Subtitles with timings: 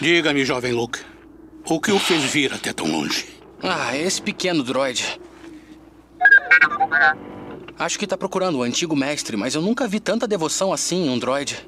[0.00, 1.00] Diga-me, jovem Luke,
[1.64, 3.26] o que o fez vir até tão longe?
[3.62, 5.18] Ah, esse pequeno droid.
[7.78, 11.10] Acho que tá procurando o antigo mestre, mas eu nunca vi tanta devoção assim em
[11.10, 11.66] um droid.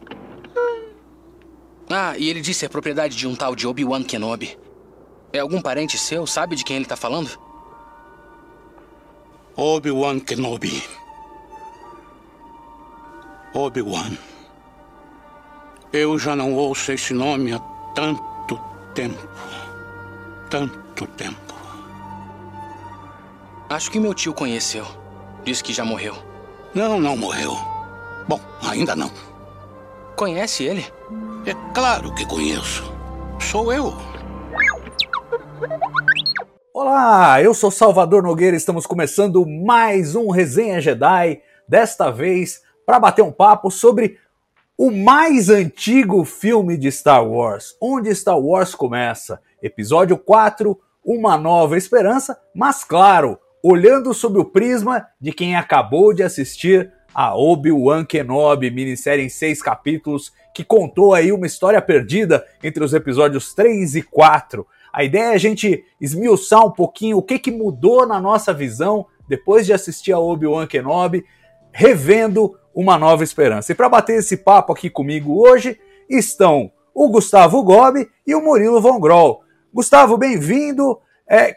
[1.88, 4.58] Ah, e ele disse é propriedade de um tal de Obi-Wan Kenobi.
[5.32, 6.26] É algum parente seu?
[6.26, 7.30] Sabe de quem ele tá falando?
[9.56, 10.82] Obi-Wan Kenobi.
[13.54, 14.18] Obi-Wan.
[15.90, 18.60] Eu já não ouço esse nome há tanto
[18.94, 19.28] tempo.
[20.48, 21.54] Tanto tempo.
[23.68, 24.86] Acho que meu tio conheceu.
[25.42, 26.14] Disse que já morreu.
[26.72, 27.54] Não, não morreu.
[28.28, 29.10] Bom, ainda não.
[30.14, 30.86] Conhece ele?
[31.44, 32.84] É claro que conheço.
[33.40, 33.92] Sou eu.
[36.72, 43.00] Olá, eu sou Salvador Nogueira e estamos começando mais um Resenha Jedi, desta vez para
[43.00, 44.20] bater um papo sobre
[44.80, 51.76] o mais antigo filme de Star Wars, onde Star Wars começa, episódio 4, Uma Nova
[51.76, 58.70] Esperança, mas claro, olhando sob o prisma de quem acabou de assistir a Obi-Wan Kenobi,
[58.70, 64.02] minissérie em seis capítulos, que contou aí uma história perdida entre os episódios 3 e
[64.02, 64.64] 4.
[64.92, 69.06] A ideia é a gente esmiuçar um pouquinho o que, que mudou na nossa visão
[69.28, 71.24] depois de assistir a Obi-Wan Kenobi,
[71.72, 73.72] revendo Uma Nova Esperança.
[73.72, 78.80] E para bater esse papo aqui comigo hoje estão o Gustavo Gobi e o Murilo
[78.80, 79.42] Von Groll.
[79.74, 80.96] Gustavo, bem-vindo.
[81.28, 81.56] É,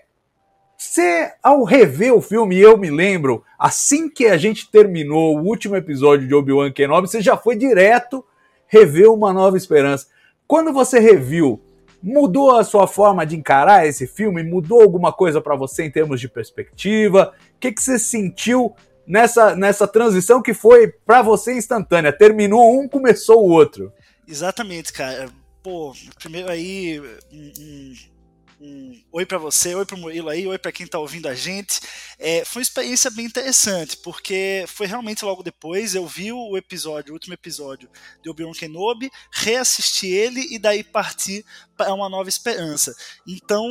[0.76, 5.76] você, ao rever o filme, eu me lembro, assim que a gente terminou o último
[5.76, 8.26] episódio de Obi-Wan Kenobi, você já foi direto
[8.66, 10.08] rever Uma Nova Esperança.
[10.48, 11.62] Quando você reviu,
[12.02, 14.42] mudou a sua forma de encarar esse filme?
[14.42, 17.32] Mudou alguma coisa para você em termos de perspectiva?
[17.58, 18.74] O que, que você sentiu
[19.12, 22.14] nessa, nessa transição que foi para você instantânea?
[22.14, 23.92] Terminou um, começou o outro.
[24.26, 25.30] Exatamente, cara.
[25.62, 27.00] Pô, primeiro aí,
[27.32, 27.94] um, um
[28.62, 31.34] um oi para você, oi para o Murilo aí, oi para quem está ouvindo a
[31.34, 31.82] gente.
[32.20, 37.12] É, foi uma experiência bem interessante, porque foi realmente logo depois, eu vi o episódio,
[37.12, 37.90] o último episódio
[38.22, 41.44] de Obi-Wan Kenobi, reassisti ele e daí parti
[41.76, 42.96] para Uma Nova Esperança.
[43.26, 43.68] Então,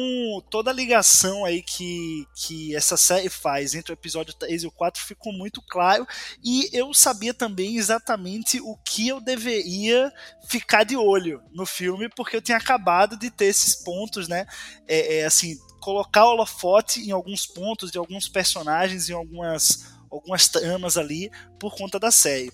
[0.50, 4.72] toda a ligação aí que, que essa série faz entre o episódio 3 e o
[4.72, 6.06] 4 ficou muito claro,
[6.42, 10.12] e eu sabia também exatamente o que eu deveria
[10.48, 14.46] ficar de olho no filme, porque eu tinha acabado de ter esses pontos, né?
[14.90, 20.48] É, é assim, colocar o holofote em alguns pontos de alguns personagens, em algumas, algumas
[20.48, 22.52] tramas ali, por conta da série.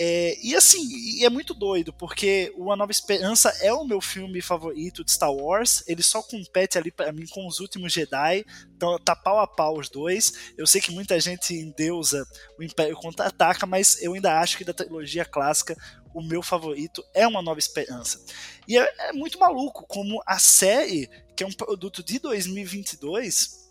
[0.00, 4.40] É, e assim, é muito doido, porque o A Nova Esperança é o meu filme
[4.40, 5.82] favorito de Star Wars.
[5.88, 8.44] Ele só compete ali para mim com os últimos Jedi.
[8.76, 10.52] Então tá pau a pau os dois.
[10.56, 12.24] Eu sei que muita gente endeusa
[12.56, 15.76] o Império Contra-Ataca, mas eu ainda acho que da trilogia clássica
[16.14, 18.24] o meu favorito é Uma Nova Esperança.
[18.68, 23.68] E é, é muito maluco como a série, que é um produto de 2022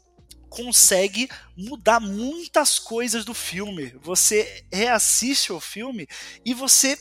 [0.49, 3.93] consegue mudar muitas coisas do filme.
[4.01, 6.07] Você reassiste o filme
[6.45, 6.97] e você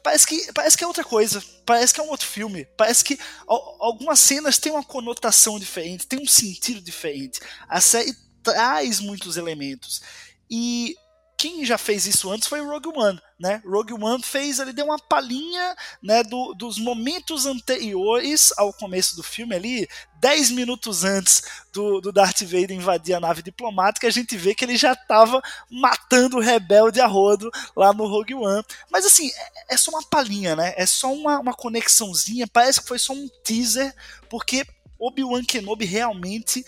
[0.00, 3.18] parece que parece que é outra coisa, parece que é um outro filme, parece que
[3.48, 7.40] algumas cenas têm uma conotação diferente, tem um sentido diferente.
[7.68, 8.14] A série
[8.44, 10.02] traz muitos elementos
[10.48, 10.94] e
[11.42, 13.60] quem já fez isso antes foi o Rogue One, né?
[13.66, 19.24] Rogue One fez, ele deu uma palhinha, né, do, dos momentos anteriores ao começo do
[19.24, 19.88] filme ali,
[20.20, 21.42] 10 minutos antes
[21.72, 25.42] do, do Darth Vader invadir a nave diplomática, a gente vê que ele já estava
[25.68, 28.62] matando o rebelde a rodo lá no Rogue One.
[28.88, 30.74] Mas assim, é, é só uma palhinha, né?
[30.76, 33.92] É só uma, uma conexãozinha, parece que foi só um teaser,
[34.30, 34.64] porque
[34.96, 36.64] Obi-Wan Kenobi realmente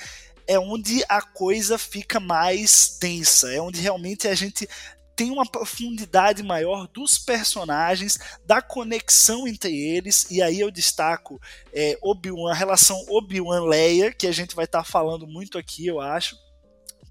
[0.46, 4.68] é onde a coisa fica mais densa, é onde realmente a gente
[5.16, 11.40] tem uma profundidade maior dos personagens, da conexão entre eles, e aí eu destaco
[11.72, 16.00] é, Obi-Wan, a relação Obi-Wan-Leia, que a gente vai estar tá falando muito aqui, eu
[16.00, 16.36] acho,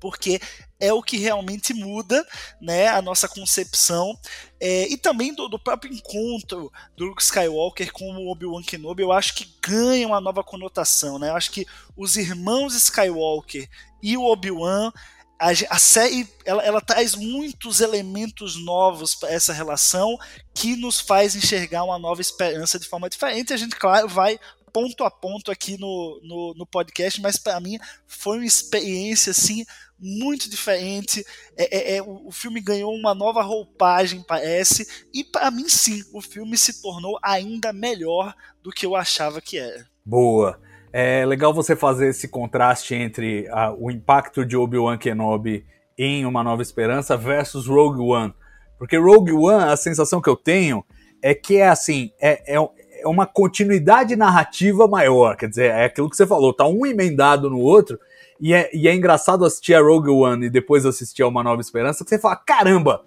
[0.03, 0.37] porque
[0.81, 2.27] é o que realmente muda
[2.61, 4.19] né, a nossa concepção
[4.59, 9.13] é, e também do, do, próprio encontro do Luke Skywalker com o Obi-Wan Kenobi, eu
[9.13, 11.17] acho que ganha uma nova conotação.
[11.17, 11.29] Né?
[11.29, 11.65] Eu acho que
[11.95, 13.69] os irmãos Skywalker
[14.01, 14.91] e o Obi-Wan
[15.39, 20.17] a, a, série ela, ela traz muitos elementos novos para essa relação
[20.53, 23.53] que nos faz enxergar uma nova esperança de forma diferente.
[23.53, 24.37] A gente, claro, vai
[24.73, 27.77] ponto a ponto aqui no, no, no podcast, mas para mim
[28.07, 29.63] foi uma experiência assim
[29.99, 31.25] muito diferente.
[31.57, 36.21] É, é, é, o, filme ganhou uma nova roupagem, parece, e para mim sim, o
[36.21, 39.85] filme se tornou ainda melhor do que eu achava que era.
[40.05, 40.59] Boa.
[40.91, 45.65] É legal você fazer esse contraste entre a, o impacto de Obi-Wan Kenobi
[45.97, 48.33] em Uma Nova Esperança versus Rogue One.
[48.77, 50.85] Porque Rogue One, a sensação que eu tenho
[51.21, 52.59] é que é assim, é, é,
[53.03, 55.35] é uma continuidade narrativa maior.
[55.35, 57.99] Quer dizer, é aquilo que você falou, tá um emendado no outro.
[58.39, 61.61] E é, e é engraçado assistir a Rogue One e depois assistir a Uma Nova
[61.61, 63.03] Esperança, que você fala: caramba,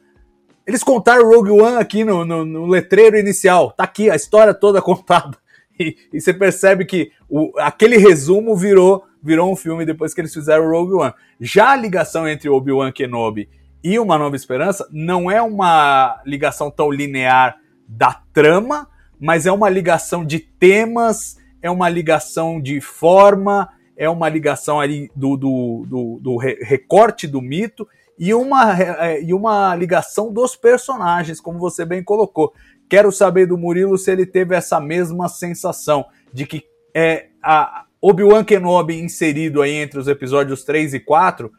[0.67, 3.73] eles contaram Rogue One aqui no, no, no letreiro inicial.
[3.73, 5.37] Tá aqui a história toda contada.
[5.79, 10.33] E, e você percebe que o, aquele resumo virou, virou um filme depois que eles
[10.33, 11.13] fizeram Rogue One.
[11.41, 13.49] Já a ligação entre Obi-Wan Kenobi
[13.85, 17.57] e Uma Nova Esperança não é uma ligação tão linear
[17.87, 18.89] da trama,
[19.21, 25.11] mas é uma ligação de temas, é uma ligação de forma, é uma ligação ali
[25.15, 31.41] do, do, do, do recorte do mito e uma, é, e uma ligação dos personagens,
[31.41, 32.53] como você bem colocou.
[32.89, 36.65] Quero saber do Murilo se ele teve essa mesma sensação de que
[36.95, 41.51] é, a Obi-Wan Kenobi inserido aí entre os episódios 3 e 4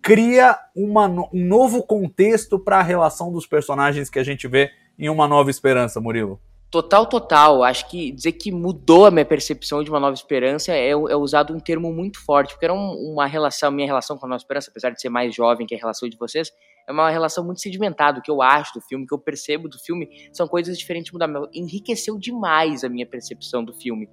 [0.00, 5.08] cria uma, um novo contexto para a relação dos personagens que a gente vê em
[5.08, 6.40] Uma Nova Esperança, Murilo.
[6.70, 7.64] Total, total.
[7.64, 11.54] Acho que dizer que mudou a minha percepção de uma nova esperança é, é usado
[11.54, 14.70] um termo muito forte, porque era um, uma relação, minha relação com a nova esperança,
[14.70, 16.52] apesar de ser mais jovem que a relação de vocês,
[16.86, 18.18] é uma relação muito sedimentada.
[18.18, 21.10] O que eu acho do filme, o que eu percebo do filme, são coisas diferentes
[21.10, 21.30] mudar.
[21.54, 24.06] Enriqueceu demais a minha percepção do filme.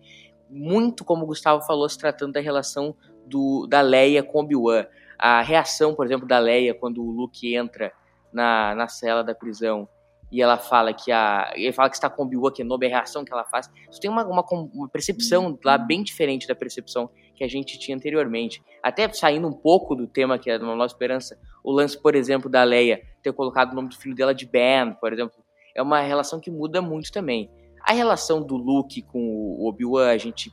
[0.50, 4.86] Muito como o Gustavo falou, se tratando da relação do, da Leia com Obi-Wan.
[5.20, 7.92] A reação, por exemplo, da Leia quando o Luke entra
[8.32, 9.90] na, na cela da prisão
[10.32, 11.52] e ela fala que a.
[11.56, 13.70] Ele fala que está com Obi-Wan Kenobi, a reação que ela faz.
[13.90, 14.44] Isso tem uma, uma,
[14.74, 18.64] uma, percepção lá bem diferente da percepção que a gente tinha anteriormente.
[18.82, 22.50] Até saindo um pouco do tema que é da Nova Esperança, o lance, por exemplo,
[22.50, 25.44] da Leia ter colocado o nome do filho dela de Ben, por exemplo,
[25.76, 27.50] é uma relação que muda muito também.
[27.82, 30.52] A relação do Luke com o Obi-Wan, a gente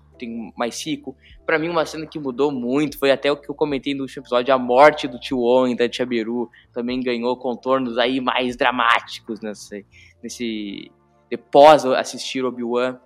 [0.56, 1.16] mais ciclo.
[1.44, 4.22] Para mim, uma cena que mudou muito foi até o que eu comentei no último
[4.22, 9.40] episódio, a morte do Tio Owen, da Tia Beru, também ganhou contornos aí mais dramáticos
[9.40, 9.86] nesse,
[10.22, 10.90] nesse
[11.50, 12.98] pós assistir Obi-Wan,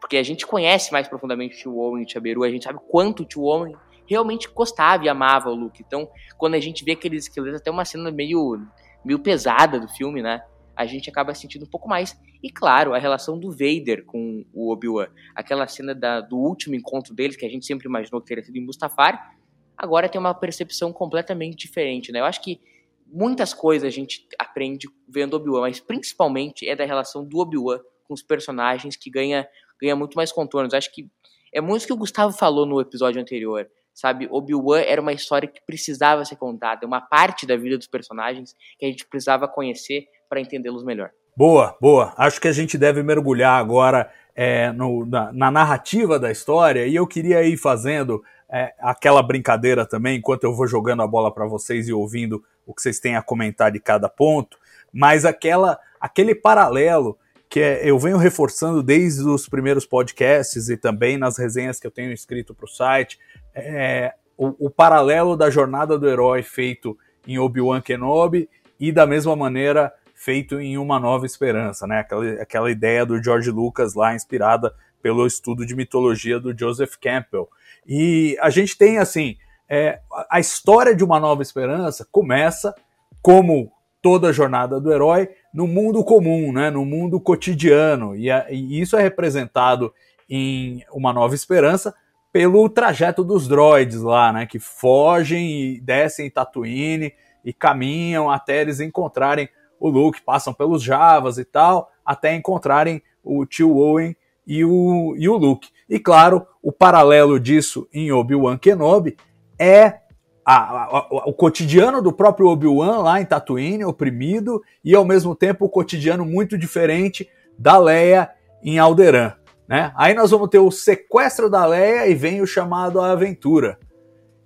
[0.00, 2.64] porque a gente conhece mais profundamente o Tio Owen e o Tia Beru, a gente
[2.64, 3.74] sabe quanto o Tio Owen
[4.06, 5.84] realmente gostava e amava o Luke.
[5.86, 8.58] Então, quando a gente vê aqueles esqueletos, até uma cena meio,
[9.04, 10.42] meio pesada do filme, né?
[10.78, 12.16] A gente acaba sentindo um pouco mais.
[12.40, 15.08] E claro, a relação do Vader com o Obi-Wan.
[15.34, 18.56] Aquela cena da, do último encontro deles, que a gente sempre imaginou que teria sido
[18.56, 19.36] em Mustafar,
[19.76, 22.20] agora tem uma percepção completamente diferente, né?
[22.20, 22.60] Eu acho que
[23.04, 28.14] muitas coisas a gente aprende vendo Obi-Wan, mas principalmente é da relação do Obi-Wan com
[28.14, 29.48] os personagens que ganha,
[29.82, 30.74] ganha muito mais contornos.
[30.74, 31.10] Acho que
[31.52, 34.28] é muito o que o Gustavo falou no episódio anterior sabe?
[34.30, 38.86] Obi-Wan era uma história que precisava ser contada, uma parte da vida dos personagens que
[38.86, 41.10] a gente precisava conhecer para entendê-los melhor.
[41.36, 42.14] Boa, boa.
[42.16, 46.94] Acho que a gente deve mergulhar agora é, no, na, na, narrativa da história e
[46.94, 51.46] eu queria ir fazendo é, aquela brincadeira também, enquanto eu vou jogando a bola para
[51.46, 54.58] vocês e ouvindo o que vocês têm a comentar de cada ponto,
[54.92, 57.18] mas aquela, aquele paralelo
[57.48, 61.90] que é, eu venho reforçando desde os primeiros podcasts e também nas resenhas que eu
[61.90, 63.18] tenho escrito para o site,
[63.58, 66.96] é, o, o, paralelo da jornada do herói feito
[67.26, 72.00] em Obi-Wan Kenobi e da mesma maneira feito em Uma Nova Esperança, né?
[72.00, 77.48] Aquela, aquela ideia do George Lucas lá, inspirada pelo estudo de mitologia do Joseph Campbell.
[77.86, 79.36] E a gente tem, assim,
[79.68, 80.00] é,
[80.30, 82.74] a história de Uma Nova Esperança começa,
[83.22, 83.70] como
[84.02, 86.70] toda jornada do herói, no mundo comum, né?
[86.70, 88.16] no mundo cotidiano.
[88.16, 89.92] E, a, e isso é representado
[90.28, 91.94] em Uma Nova Esperança
[92.32, 94.46] pelo trajeto dos droids lá, né?
[94.46, 97.12] Que fogem e descem em Tatooine
[97.44, 99.48] e caminham até eles encontrarem
[99.80, 104.16] o Luke, passam pelos Javas e tal, até encontrarem o tio Owen
[104.46, 105.68] e o, e o Luke.
[105.88, 109.16] E claro, o paralelo disso em Obi-Wan Kenobi
[109.58, 110.00] é
[110.44, 115.66] a, a, o cotidiano do próprio Obi-Wan lá em Tatooine, oprimido, e ao mesmo tempo
[115.66, 118.30] o cotidiano muito diferente da Leia
[118.62, 119.34] em Alderaan.
[119.68, 119.92] Né?
[119.96, 123.78] Aí nós vamos ter o sequestro da Leia e vem o chamado à aventura.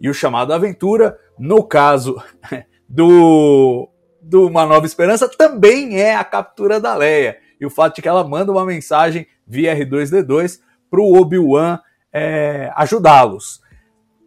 [0.00, 2.21] E o chamado à aventura, no caso
[2.88, 3.88] do,
[4.21, 7.38] do Uma Nova Esperança, também é a captura da Leia.
[7.61, 10.59] E o fato de que ela manda uma mensagem via R2D2
[10.91, 11.79] para o Obi-Wan
[12.12, 13.61] é, ajudá-los.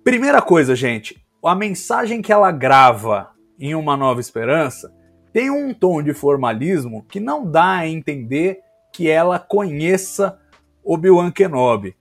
[0.03, 4.93] Primeira coisa, gente, a mensagem que ela grava em Uma Nova Esperança
[5.33, 8.59] tem um tom de formalismo que não dá a entender
[8.93, 10.39] que ela conheça
[10.85, 11.95] Obi-Wan Kenobi.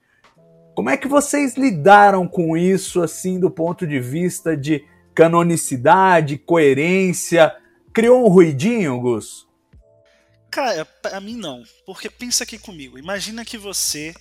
[0.75, 7.55] Como é que vocês lidaram com isso, assim, do ponto de vista de canonicidade, coerência?
[7.93, 9.47] Criou um ruidinho, Gus?
[10.51, 11.63] Cara, pra mim não.
[11.85, 12.99] Porque pensa aqui comigo.
[12.99, 14.13] Imagina que você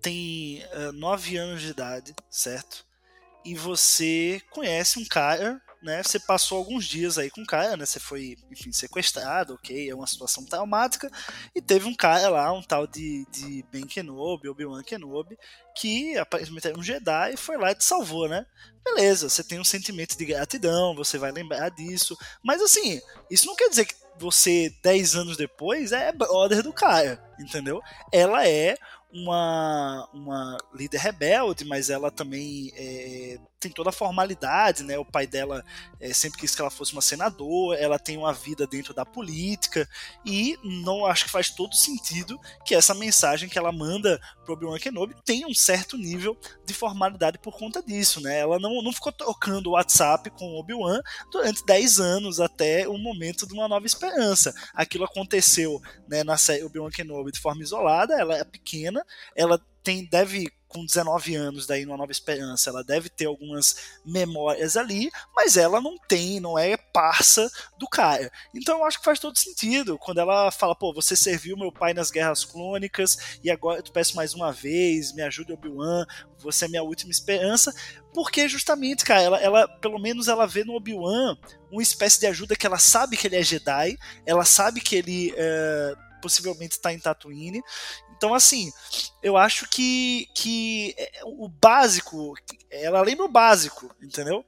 [0.00, 2.84] tem uh, nove anos de idade, certo?
[3.44, 6.02] E você conhece um cara né?
[6.02, 7.86] Você passou alguns dias aí com o cara, né?
[7.86, 11.10] Você foi, enfim, sequestrado, ok, é uma situação traumática.
[11.54, 15.38] E teve um cara lá, um tal de, de Ben Kenobi, Obi-Wan Kenobi,
[15.74, 18.46] que aparentemente era um Jedi e foi lá e te salvou, né?
[18.84, 22.16] Beleza, você tem um sentimento de gratidão, você vai lembrar disso.
[22.42, 27.22] Mas assim, isso não quer dizer que você, 10 anos depois, é brother do cara,
[27.38, 27.80] entendeu?
[28.12, 28.76] Ela é
[29.12, 34.98] uma, uma líder rebelde, mas ela também é, tem toda a formalidade, né?
[34.98, 35.64] O pai dela
[36.00, 39.88] é, sempre quis que ela fosse uma senadora, ela tem uma vida dentro da política
[40.24, 44.78] e não acho que faz todo sentido que essa mensagem que ela manda pro Obi-Wan
[44.78, 48.38] Kenobi tenha um certo nível de formalidade por conta disso, né?
[48.38, 51.00] Ela não, não ficou trocando o WhatsApp com o Obi-Wan
[51.30, 54.09] durante 10 anos até o momento de uma nova esperança.
[54.74, 60.04] Aquilo aconteceu, né, na série Obi-Wan Kenobi de forma isolada, ela é pequena ela tem
[60.04, 65.56] deve com 19 anos daí numa Nova Esperança, ela deve ter algumas memórias ali, mas
[65.56, 68.30] ela não tem, não é parça do cara.
[68.54, 69.98] Então eu acho que faz todo sentido.
[69.98, 73.90] Quando ela fala, pô, você serviu meu pai nas guerras clônicas e agora eu te
[73.90, 76.06] peço mais uma vez, me ajude Obi-Wan,
[76.38, 77.74] você é minha última esperança,
[78.14, 81.36] porque justamente, cara, ela, ela pelo menos ela vê no Obi-Wan
[81.68, 85.34] uma espécie de ajuda que ela sabe que ele é Jedi, ela sabe que ele
[85.36, 87.60] é, possivelmente está em Tatooine,
[88.20, 88.70] então, assim,
[89.22, 92.34] eu acho que, que é, o básico,
[92.70, 94.44] ela lembra o básico, entendeu?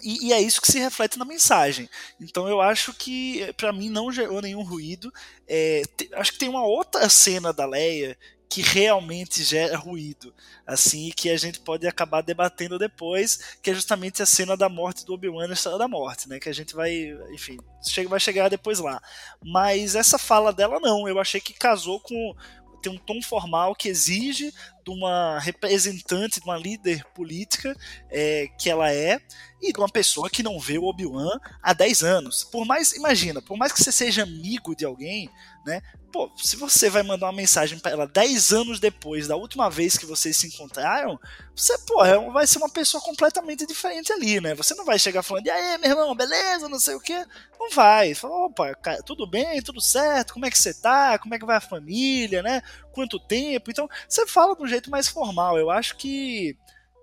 [0.00, 1.90] E, e, é isso que se reflete na mensagem.
[2.20, 5.12] Então eu acho que para mim não gerou nenhum ruído.
[5.44, 8.16] É, te, acho que tem uma outra cena da Leia
[8.50, 10.34] que realmente gera ruído,
[10.66, 15.06] assim, que a gente pode acabar debatendo depois, que é justamente a cena da morte
[15.06, 18.48] do Obi-Wan na Estrela da Morte, né, que a gente vai, enfim, chega, vai chegar
[18.48, 19.00] depois lá.
[19.40, 22.34] Mas essa fala dela não, eu achei que casou com
[22.80, 24.52] tem um tom formal que exige
[24.92, 27.76] uma representante, de uma líder política
[28.10, 29.20] é, que ela é,
[29.60, 32.44] e de uma pessoa que não vê o Obi-Wan há 10 anos.
[32.44, 35.30] Por mais, imagina, por mais que você seja amigo de alguém,
[35.66, 35.82] né?
[36.12, 39.96] Pô, se você vai mandar uma mensagem para ela 10 anos depois da última vez
[39.96, 41.16] que vocês se encontraram,
[41.54, 44.54] você, pô, é vai ser uma pessoa completamente diferente ali, né?
[44.54, 47.24] Você não vai chegar falando, e aí, meu irmão, beleza, não sei o quê.
[47.58, 48.14] Não vai.
[48.14, 51.16] Fala, opa, cara, tudo bem, tudo certo, como é que você tá?
[51.18, 52.60] Como é que vai a família, né?
[52.92, 53.70] Quanto tempo?
[53.70, 55.58] Então, você fala de um jeito mais formal.
[55.58, 56.56] Eu acho que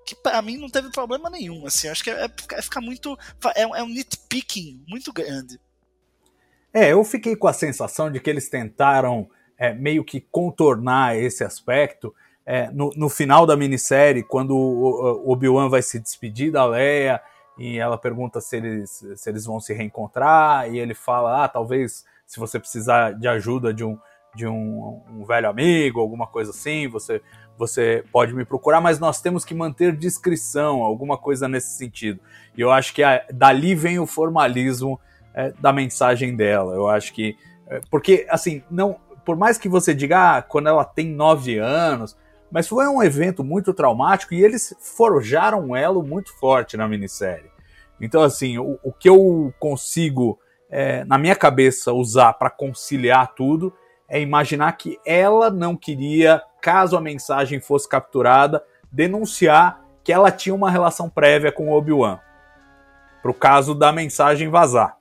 [0.08, 3.20] que para mim não teve problema nenhum, assim, acho que é, é ficar muito,
[3.54, 5.60] é, é um nitpicking muito grande.
[6.74, 11.44] É, eu fiquei com a sensação de que eles tentaram é, meio que contornar esse
[11.44, 12.16] aspecto
[12.46, 17.22] é, no, no, final da minissérie, quando o, o Obi-Wan vai se despedir da Leia
[17.58, 22.06] e ela pergunta se eles, se eles vão se reencontrar, e ele fala, ah, talvez
[22.26, 23.98] se você precisar de ajuda de um,
[24.38, 27.22] de um, um velho amigo, alguma coisa assim, você
[27.58, 32.20] você pode me procurar, mas nós temos que manter discrição, alguma coisa nesse sentido.
[32.56, 35.00] E eu acho que a, dali vem o formalismo
[35.34, 36.76] é, da mensagem dela.
[36.76, 37.36] Eu acho que.
[37.68, 39.00] É, porque, assim, não.
[39.26, 42.16] Por mais que você diga, ah, quando ela tem nove anos,
[42.50, 47.52] mas foi um evento muito traumático e eles forjaram um elo muito forte na minissérie.
[48.00, 50.40] Então, assim, o, o que eu consigo,
[50.70, 53.74] é, na minha cabeça, usar para conciliar tudo
[54.08, 60.56] é imaginar que ela não queria caso a mensagem fosse capturada, denunciar que ela tinha
[60.56, 62.20] uma relação prévia com Obi-Wan.
[63.22, 64.98] Para o caso da mensagem vazar.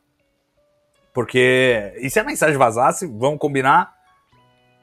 [1.14, 1.94] Porque.
[1.98, 3.94] E se a mensagem vazasse, vamos combinar,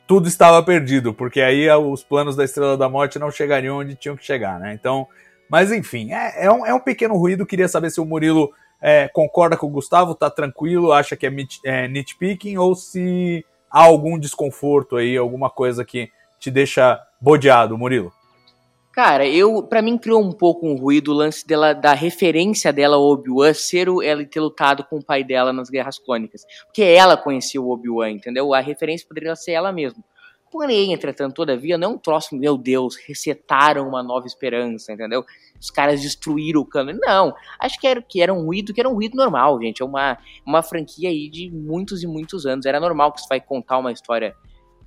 [0.08, 4.16] tudo estava perdido, porque aí os planos da Estrela da Morte não chegariam onde tinham
[4.16, 4.74] que chegar, né?
[4.74, 5.08] Então.
[5.50, 7.46] Mas enfim, é, é, um, é um pequeno ruído.
[7.46, 8.52] Queria saber se o Murilo
[8.82, 11.32] é, concorda com o Gustavo, tá tranquilo, acha que é,
[11.66, 18.14] é nitpicking, ou se há algum desconforto aí, alguma coisa que te deixa bodeado, Murilo?
[18.92, 22.96] Cara, eu para mim criou um pouco um ruído o lance dela da referência dela
[22.96, 26.84] ao Obi-Wan ser o, ela ter lutado com o pai dela nas Guerras Clônicas, porque
[26.84, 28.54] ela conhecia o Obi-Wan, entendeu?
[28.54, 30.04] A referência poderia ser ela mesma.
[30.54, 35.26] Porém, entretanto, todavia, não é um troço, meu Deus, resetaram uma nova esperança, entendeu?
[35.60, 36.94] Os caras destruíram o cano.
[37.02, 39.82] Não, acho que era, que era um ruído, que era um ruído normal, gente.
[39.82, 42.68] É uma, uma franquia aí de muitos e muitos anos.
[42.68, 44.36] Era normal que você vai contar uma história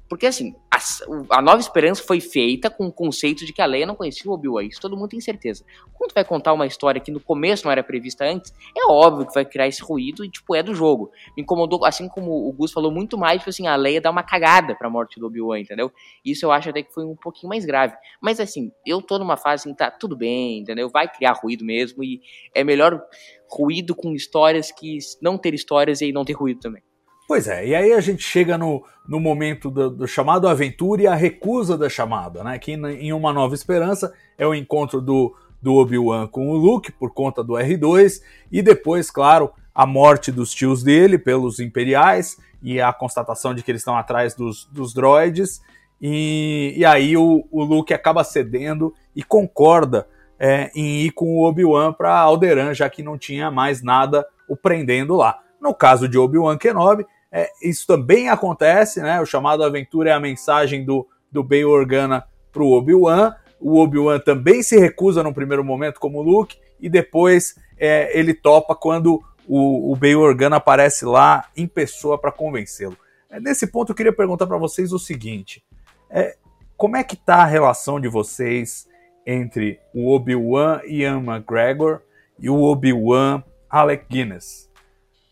[0.08, 3.86] porque, assim, a, a, Nova Esperança foi feita com o conceito de que a Leia
[3.86, 4.64] não conhecia o Obi-Wan.
[4.64, 5.64] Isso todo mundo tem certeza.
[5.94, 9.34] Quando vai contar uma história que no começo não era prevista antes, é óbvio que
[9.34, 11.10] vai criar esse ruído e, tipo, é do jogo.
[11.36, 14.22] Me incomodou, assim como o Gus falou, muito mais, tipo assim, a Leia dá uma
[14.22, 15.92] cagada pra morte do Obi-Wan, entendeu?
[16.24, 17.94] Isso eu acho até que foi um pouquinho mais grave.
[18.20, 20.88] Mas, assim, eu tô numa fase assim, tá tudo bem, entendeu?
[20.88, 22.20] Vai criar ruído mesmo e
[22.54, 23.02] é melhor
[23.50, 26.82] ruído com histórias que não ter histórias e não ter ruído também.
[27.28, 31.06] Pois é, e aí a gente chega no, no momento do, do, chamado aventura e
[31.08, 32.58] a recusa da chamada, né?
[32.58, 37.12] Que em Uma Nova Esperança é o encontro do, do Obi-Wan com o Luke por
[37.12, 42.92] conta do R2 e depois, claro, a morte dos tios dele pelos Imperiais e a
[42.92, 45.60] constatação de que eles estão atrás dos, dos droids.
[46.00, 50.06] E, e aí o, o Luke acaba cedendo e concorda
[50.38, 54.56] é, em ir com o Obi-Wan para Alderaan, já que não tinha mais nada o
[54.56, 55.40] prendendo lá.
[55.60, 59.20] No caso de Obi-Wan Kenobi, é, isso também acontece, né?
[59.20, 63.34] O chamado aventura é a mensagem do, do Organa para o Obi-Wan.
[63.60, 68.74] O Obi-Wan também se recusa no primeiro momento como Luke e depois é, ele topa
[68.74, 72.96] quando o, o Organa aparece lá em pessoa para convencê-lo.
[73.28, 75.64] É, nesse ponto eu queria perguntar para vocês o seguinte:
[76.10, 76.36] é,
[76.76, 78.88] como é que tá a relação de vocês
[79.26, 82.00] entre o Obi-Wan Ian McGregor
[82.38, 84.65] e o Obi-Wan Alec Guinness?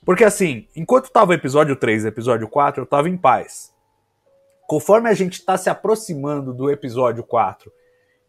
[0.05, 3.73] Porque assim, enquanto tava o episódio 3 e episódio 4, eu tava em paz.
[4.67, 7.73] Conforme a gente está se aproximando do episódio 4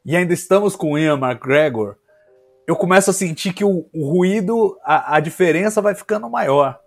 [0.06, 1.96] e ainda estamos com o Ian McGregor,
[2.68, 6.80] eu começo a sentir que o, o ruído, a, a, diferença vai ficando maior.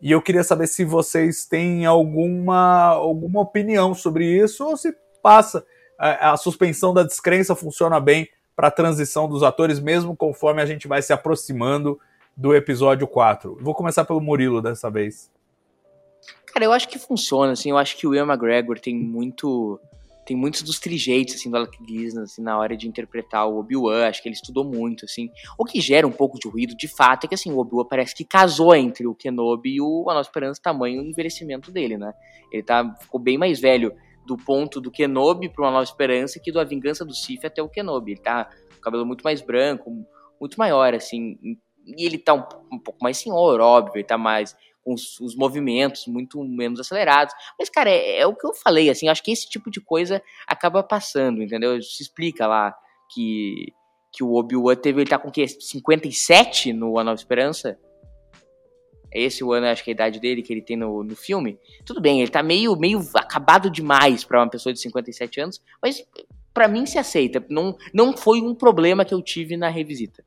[0.00, 5.64] E eu queria saber se vocês têm alguma, alguma opinião sobre isso ou se passa.
[5.98, 10.66] A, a suspensão da descrença funciona bem para a transição dos atores, mesmo conforme a
[10.66, 11.98] gente vai se aproximando
[12.38, 13.58] do episódio 4.
[13.60, 15.28] Vou começar pelo Murilo dessa vez.
[16.46, 19.80] Cara, eu acho que funciona, assim, eu acho que o Ian McGregor tem muito
[20.24, 24.06] tem muitos dos trejeitos, assim, do Alec Guinness, assim, na hora de interpretar o Obi-Wan,
[24.06, 25.30] acho que ele estudou muito, assim.
[25.56, 28.14] O que gera um pouco de ruído, de fato, é que, assim, o Obi-Wan parece
[28.14, 32.12] que casou entre o Kenobi e o A Nova Esperança, tamanho e envelhecimento dele, né?
[32.52, 33.94] Ele tá, ficou bem mais velho
[34.26, 37.62] do ponto do Kenobi para Uma Nova Esperança que do A Vingança do Sith até
[37.62, 38.12] o Kenobi.
[38.12, 39.90] Ele tá com o cabelo muito mais branco,
[40.38, 41.38] muito maior, assim,
[41.96, 45.36] e ele tá um, um pouco mais senhor, óbvio, ele tá mais com os, os,
[45.36, 47.34] movimentos muito menos acelerados.
[47.58, 50.22] Mas, cara, é, é, o que eu falei, assim, acho que esse tipo de coisa
[50.46, 51.80] acaba passando, entendeu?
[51.82, 52.74] Se explica lá
[53.12, 53.72] que,
[54.12, 55.46] que o Obi-Wan teve, ele tá com o quê?
[55.46, 57.78] 57 no A Nova Esperança?
[59.10, 61.16] É esse o ano, acho que é a idade dele que ele tem no, no
[61.16, 61.58] filme.
[61.84, 66.04] Tudo bem, ele tá meio, meio acabado demais para uma pessoa de 57 anos, mas
[66.52, 67.44] para mim se aceita.
[67.48, 70.24] Não, não foi um problema que eu tive na revisita.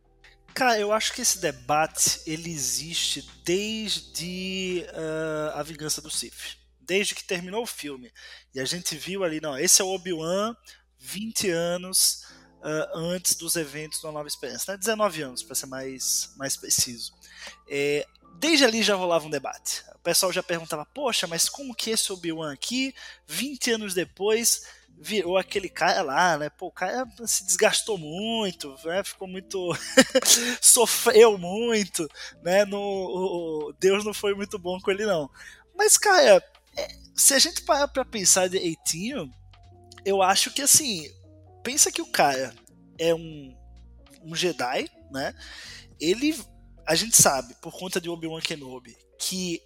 [0.54, 7.16] Cara, eu acho que esse debate ele existe desde uh, a Vingança do Sith, desde
[7.16, 8.12] que terminou o filme
[8.54, 10.56] e a gente viu ali, não, esse é o Obi-Wan
[11.00, 12.26] 20 anos
[12.60, 14.78] uh, antes dos eventos da Nova Esperança, né?
[14.78, 17.14] 19 anos para ser mais mais preciso.
[17.70, 18.06] É,
[18.40, 19.84] desde ali já rolava um debate.
[19.96, 22.94] O pessoal já perguntava, poxa, mas como que esse Obi-Wan aqui,
[23.28, 24.64] 20 anos depois
[25.02, 26.50] virou aquele cara lá, né?
[26.50, 29.04] Pô, o cara se desgastou muito, né?
[29.04, 29.72] Ficou muito.
[30.62, 32.08] sofreu muito,
[32.44, 32.64] né?
[32.66, 35.30] No, o, Deus não foi muito bom com ele, não.
[35.76, 36.44] Mas, cara,
[36.78, 39.30] é, se a gente parar pra pensar direitinho,
[40.06, 41.10] eu acho que assim.
[41.64, 42.54] Pensa que o cara
[42.98, 43.58] é um,
[44.24, 45.34] um Jedi, né?
[46.00, 46.38] Ele.
[46.86, 49.62] A gente sabe, por conta de Obi-Wan Kenobi, que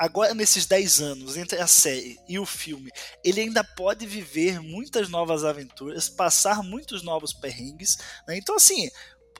[0.00, 2.90] agora nesses 10 anos, entre a série e o filme,
[3.22, 7.98] ele ainda pode viver muitas novas aventuras, passar muitos novos perrengues.
[8.26, 8.38] Né?
[8.38, 8.90] Então, assim,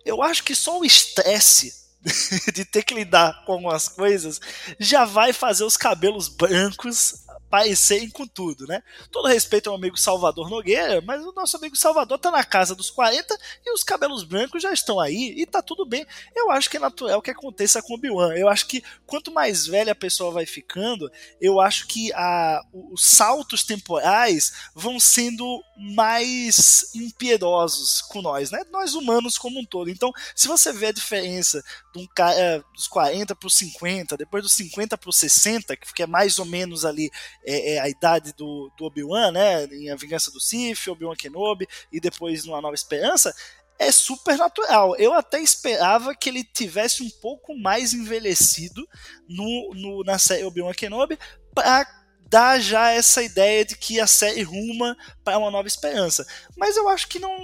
[0.04, 1.72] eu acho que só o estresse
[2.52, 4.38] de ter que lidar com algumas coisas
[4.78, 8.82] já vai fazer os cabelos brancos parecerem com tudo, né?
[9.10, 12.90] Todo respeito ao amigo Salvador Nogueira, mas o nosso amigo Salvador tá na casa dos
[12.90, 13.36] 40
[13.66, 16.06] e os cabelos brancos já estão aí e tá tudo bem.
[16.34, 18.34] Eu acho que é natural que aconteça com o Obi-Wan.
[18.34, 21.10] Eu acho que quanto mais velha a pessoa vai ficando,
[21.40, 25.44] eu acho que a, os saltos temporais vão sendo
[25.76, 28.62] mais impiedosos com nós, né?
[28.70, 29.90] Nós humanos como um todo.
[29.90, 31.62] Então, se você vê a diferença
[31.94, 35.76] de um cara, é, dos 40 para os 50, depois dos 50 para os 60,
[35.76, 37.10] que é mais ou menos ali
[37.44, 39.64] é, é a idade do, do Obi-Wan, né?
[39.66, 43.34] Em A Vingança do Sith, Obi-Wan Kenobi e depois numa Nova Esperança,
[43.78, 44.94] é super natural.
[44.96, 48.86] Eu até esperava que ele tivesse um pouco mais envelhecido
[49.26, 51.18] no, no na série Obi-Wan Kenobi
[51.54, 51.99] para
[52.30, 56.24] dá já essa ideia de que a série ruma para uma nova esperança.
[56.56, 57.36] Mas eu acho que não,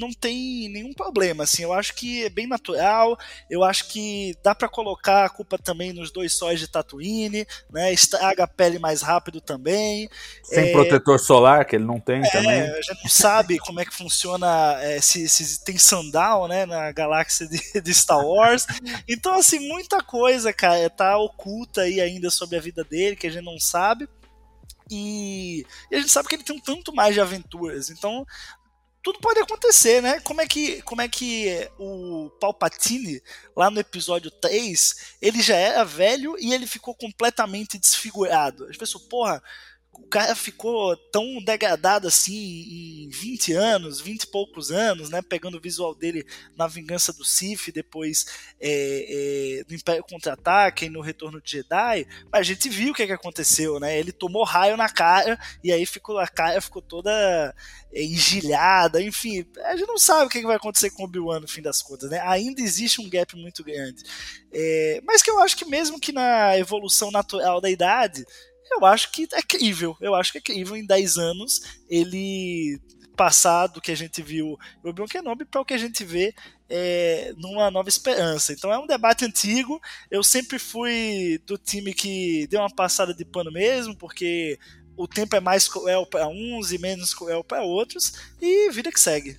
[0.00, 3.16] não tem nenhum problema, assim, eu acho que é bem natural,
[3.48, 7.92] eu acho que dá para colocar a culpa também nos dois sóis de Tatooine, né,
[7.92, 10.08] estraga a pele mais rápido também.
[10.42, 12.62] Sem é, protetor solar, que ele não tem é, também.
[12.62, 16.90] A gente não sabe como é que funciona, é, se, se tem sandal, né, na
[16.90, 18.66] galáxia de, de Star Wars.
[19.08, 23.30] Então, assim, muita coisa, cara, tá oculta aí ainda sobre a vida dele, que a
[23.30, 24.08] gente não sabe.
[24.90, 27.90] E, e, a gente sabe que ele tem um tanto mais de aventuras.
[27.90, 28.26] Então,
[29.02, 30.18] tudo pode acontecer, né?
[30.20, 33.20] Como é que, como é que o Palpatine,
[33.54, 38.66] lá no episódio 3, ele já era velho e ele ficou completamente desfigurado.
[38.66, 39.42] As pessoas, porra,
[39.98, 45.22] o cara ficou tão degradado assim em 20 anos, 20 e poucos anos, né?
[45.22, 46.26] Pegando o visual dele
[46.56, 48.26] na Vingança do Sith, depois
[48.60, 52.06] é, é, no Império Contra-Ataque e no Retorno de Jedi.
[52.30, 53.98] Mas a gente viu o que, é que aconteceu, né?
[53.98, 57.54] Ele tomou raio na cara e aí ficou, a cara ficou toda
[57.92, 59.46] é, engilhada, enfim.
[59.64, 61.62] A gente não sabe o que, é que vai acontecer com o Obi-Wan no fim
[61.62, 62.20] das contas, né?
[62.24, 64.02] Ainda existe um gap muito grande.
[64.52, 68.24] É, mas que eu acho que mesmo que na evolução natural da idade
[68.70, 69.96] eu acho que é crível.
[70.00, 72.80] Eu acho que é crível em 10 anos ele
[73.16, 76.34] passar do que a gente viu no Obi-Wan Kenobi para o que a gente vê
[76.68, 78.52] é, numa nova esperança.
[78.52, 79.80] Então é um debate antigo.
[80.10, 84.58] Eu sempre fui do time que deu uma passada de pano mesmo, porque
[84.96, 89.00] o tempo é mais cruel para uns e menos cruel para outros, e vida que
[89.00, 89.38] segue.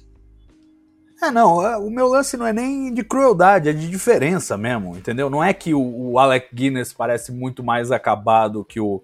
[1.21, 4.97] É, não, é, o meu lance não é nem de crueldade, é de diferença mesmo,
[4.97, 5.29] entendeu?
[5.29, 9.01] Não é que o, o Alec Guinness parece muito mais acabado que o,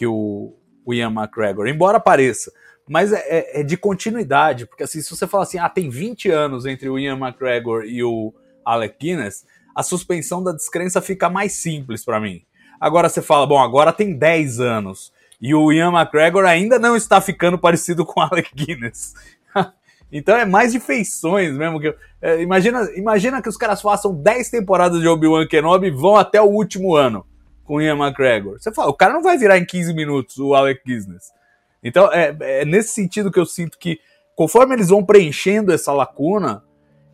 [0.00, 2.50] que o, o Ian McGregor, embora pareça.
[2.88, 6.30] Mas é, é, é, de continuidade, porque assim, se você falar assim, ah, tem 20
[6.30, 8.32] anos entre o Ian McGregor e o
[8.64, 9.44] Alec Guinness,
[9.76, 12.40] a suspensão da descrença fica mais simples para mim.
[12.80, 17.20] Agora você fala, bom, agora tem 10 anos e o Ian McGregor ainda não está
[17.20, 19.12] ficando parecido com o Alec Guinness.
[20.10, 21.78] então é mais de feições mesmo.
[21.78, 26.16] Que, é, imagina, imagina que os caras façam 10 temporadas de Obi-Wan Kenobi e vão
[26.16, 27.26] até o último ano
[27.70, 28.58] com o Ian McGregor.
[28.58, 31.32] Você fala, o cara não vai virar em 15 minutos o Alec Guinness.
[31.80, 34.00] Então é, é nesse sentido que eu sinto que
[34.34, 36.64] conforme eles vão preenchendo essa lacuna,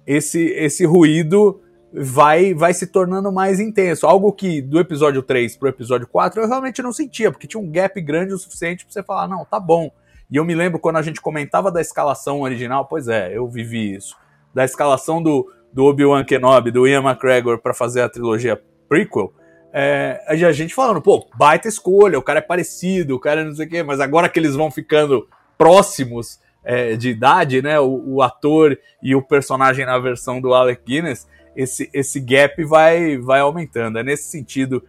[0.07, 1.61] esse, esse ruído
[1.93, 4.07] vai vai se tornando mais intenso.
[4.07, 7.71] Algo que do episódio 3 pro episódio 4 eu realmente não sentia, porque tinha um
[7.71, 9.91] gap grande o suficiente para você falar, não, tá bom.
[10.31, 13.95] E eu me lembro quando a gente comentava da escalação original, pois é, eu vivi
[13.95, 14.17] isso.
[14.55, 19.35] Da escalação do, do Obi-Wan Kenobi, do Ian McGregor para fazer a trilogia prequel,
[19.79, 23.55] é, a gente falando, pô, baita escolha, o cara é parecido, o cara é não
[23.55, 28.03] sei o quê, mas agora que eles vão ficando próximos é, de idade, né, o,
[28.07, 33.41] o, ator e o personagem na versão do Alec Guinness, esse, esse gap vai, vai
[33.41, 33.99] aumentando.
[33.99, 34.83] É nesse sentido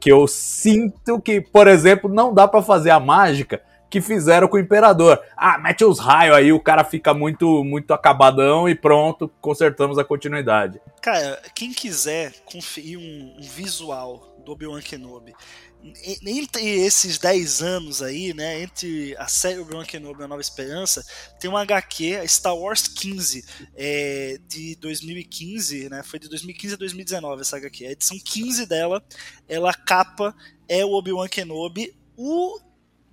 [0.00, 4.56] que eu sinto que, por exemplo, não dá para fazer a mágica que fizeram com
[4.56, 5.20] o Imperador.
[5.36, 10.04] Ah, mete os raios aí, o cara fica muito muito acabadão e pronto, consertamos a
[10.04, 10.80] continuidade.
[11.02, 15.34] Cara, quem quiser conferir um, um visual do Obi-Wan Kenobi,
[16.26, 21.04] entre esses 10 anos aí, né, entre a série Obi-Wan Kenobi e a Nova Esperança,
[21.38, 23.44] tem uma HQ, Star Wars 15,
[23.76, 29.04] é, de 2015, né, foi de 2015 a 2019 essa HQ, a edição 15 dela,
[29.48, 30.34] ela capa
[30.68, 32.58] é o Obi-Wan Kenobi, o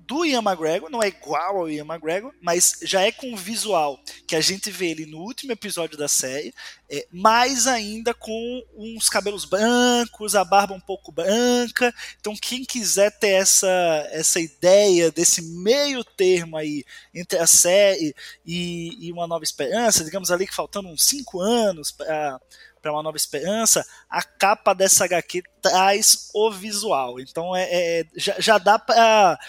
[0.07, 3.99] do Ian McGregor, não é igual ao Ian McGregor, mas já é com o visual
[4.27, 6.53] que a gente vê ele no último episódio da série,
[6.89, 11.93] é, mais ainda com uns cabelos brancos, a barba um pouco branca.
[12.19, 18.15] Então, quem quiser ter essa, essa ideia desse meio termo aí entre a série
[18.45, 22.39] e, e uma nova esperança, digamos ali que faltando uns 5 anos para
[22.85, 27.19] para uma nova esperança, a capa dessa HQ traz o visual.
[27.19, 29.39] Então é, é já, já dá para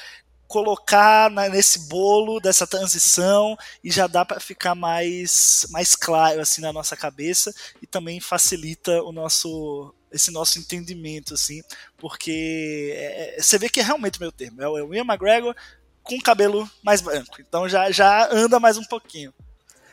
[0.47, 6.61] colocar na, nesse bolo dessa transição e já dá para ficar mais mais claro assim
[6.61, 11.63] na nossa cabeça e também facilita o nosso esse nosso entendimento assim
[11.97, 15.55] porque é, é você vê que é realmente o meu termo é o Ian McGregor
[16.03, 19.35] com cabelo mais branco então já já anda mais um pouquinho.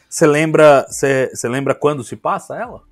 [0.08, 2.84] Você lembra você lembra quando se passa ela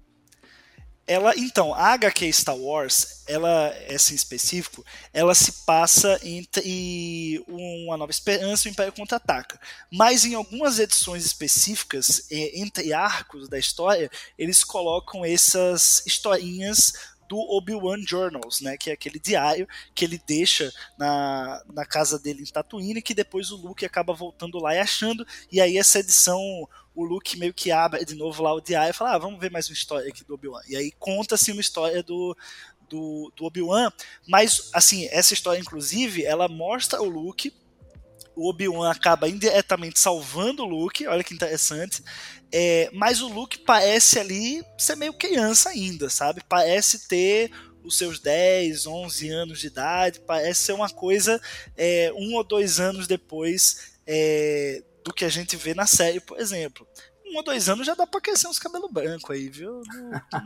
[1.08, 7.98] ela, então, a HQ Star Wars, ela, essa em específico, ela se passa entre uma
[7.98, 9.60] Nova Esperança e o Império Contra-Ataca.
[9.92, 16.94] Mas em algumas edições específicas, entre arcos da história, eles colocam essas historinhas
[17.32, 19.66] do Obi-Wan Journals, né, que é aquele diário
[19.96, 24.60] que ele deixa na, na casa dele em Tatooine, que depois o Luke acaba voltando
[24.60, 28.54] lá e achando, e aí essa edição o Luke meio que abre de novo lá
[28.54, 30.60] o diário e fala: ah, vamos ver mais uma história aqui do Obi-Wan.
[30.68, 32.36] E aí conta-se uma história do,
[32.90, 33.90] do, do Obi-Wan,
[34.28, 37.54] mas assim, essa história, inclusive, ela mostra o Luke.
[38.42, 42.04] O Obi-Wan acaba indiretamente salvando o Luke, olha que interessante.
[42.52, 46.42] É, mas o Luke parece ali ser meio criança ainda, sabe?
[46.50, 47.52] Parece ter
[47.84, 51.40] os seus 10, 11 anos de idade, parece ser uma coisa
[51.78, 56.40] é, um ou dois anos depois é, do que a gente vê na série, por
[56.40, 56.88] exemplo.
[57.32, 59.82] Um ou dois anos já dá pra crescer uns cabelos brancos aí, viu?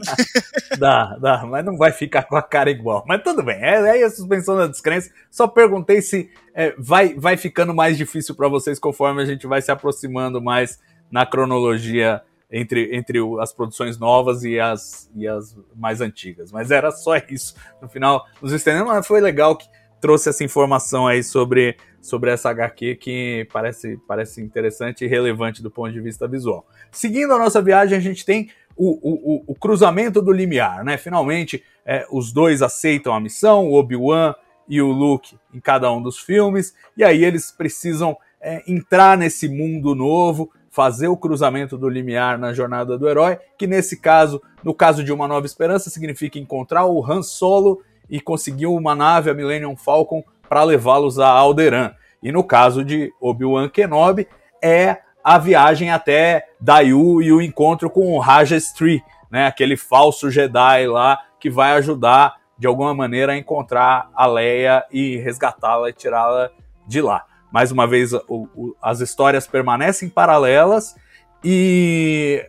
[0.77, 3.03] dá, dá, mas não vai ficar com a cara igual.
[3.07, 5.09] Mas tudo bem, é, é a suspensão da descrença.
[5.31, 9.61] Só perguntei se é, vai, vai ficando mais difícil para vocês conforme a gente vai
[9.61, 12.21] se aproximando mais na cronologia
[12.51, 16.51] entre, entre as produções novas e as, e as mais antigas.
[16.51, 17.55] Mas era só isso.
[17.81, 19.67] No final, nos estendemos, mas foi legal que
[19.99, 25.71] trouxe essa informação aí sobre sobre essa HQ que parece, parece interessante e relevante do
[25.71, 26.63] ponto de vista visual.
[26.91, 30.97] Seguindo a nossa viagem, a gente tem o, o, o cruzamento do limiar, né?
[30.97, 34.35] Finalmente, é, os dois aceitam a missão, o Obi-Wan
[34.67, 39.47] e o Luke em cada um dos filmes, e aí eles precisam é, entrar nesse
[39.47, 44.75] mundo novo, fazer o cruzamento do limiar na jornada do herói, que nesse caso, no
[44.75, 49.33] caso de Uma Nova Esperança, significa encontrar o Han Solo e conseguir uma nave, a
[49.33, 51.93] Millennium Falcon, para levá-los a Alderaan.
[52.21, 54.27] E no caso de Obi-Wan Kenobi,
[54.62, 60.29] é a viagem até Dayu e o encontro com o Raja Stree, né, aquele falso
[60.29, 65.93] Jedi lá que vai ajudar de alguma maneira a encontrar a Leia e resgatá-la e
[65.93, 66.49] tirá-la
[66.88, 67.25] de lá.
[67.51, 70.95] Mais uma vez, o, o, as histórias permanecem paralelas
[71.43, 72.47] e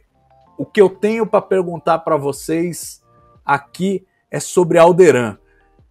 [0.58, 3.02] o que eu tenho para perguntar para vocês
[3.44, 5.38] aqui é sobre Alderan.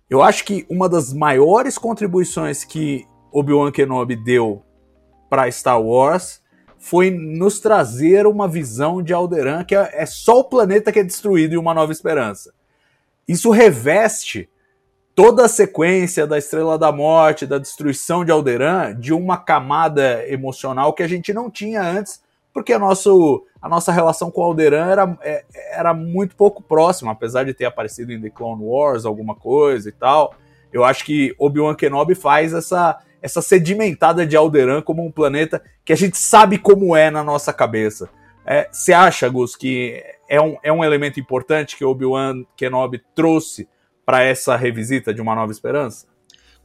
[0.09, 4.63] Eu acho que uma das maiores contribuições que Obi-Wan Kenobi deu
[5.29, 6.41] para Star Wars
[6.77, 11.03] foi nos trazer uma visão de Alderan que é, é só o planeta que é
[11.03, 12.53] destruído em Uma Nova Esperança.
[13.27, 14.47] Isso reveste
[15.15, 20.93] toda a sequência da Estrela da Morte, da destruição de Alderan, de uma camada emocional
[20.93, 22.21] que a gente não tinha antes,
[22.55, 27.43] porque a, nosso, a nossa relação com Alderan era, é, era muito pouco próxima, apesar
[27.43, 30.33] de ter aparecido em The Clone Wars alguma coisa e tal.
[30.71, 35.91] Eu acho que Obi-Wan Kenobi faz essa, essa sedimentada de Alderan como um planeta que
[35.91, 38.09] a gente sabe como é na nossa cabeça.
[38.71, 43.67] Você é, acha, Gus, que é um, é um elemento importante que Obi-Wan Kenobi trouxe
[44.05, 46.07] para essa revisita de Uma Nova Esperança?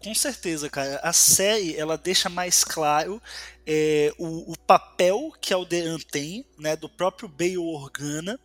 [0.02, 0.98] Com certeza, cara.
[1.02, 3.20] A série ela deixa mais claro
[3.66, 8.40] é, o, o, papel que Alderan tem, né, do próprio Bail Organa.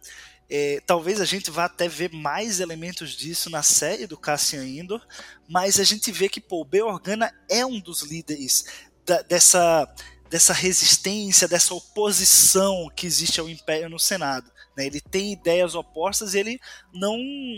[0.50, 5.02] É, talvez a gente vá até ver mais elementos disso na série do Cassian Indor,
[5.50, 8.66] mas a gente vê que pô, o Bail Organa é um dos líderes
[9.06, 9.92] da, dessa
[10.30, 14.52] dessa resistência, dessa oposição que existe ao Império no Senado.
[14.76, 14.88] Né?
[14.88, 16.60] Ele tem ideias opostas e ele
[16.94, 17.18] não,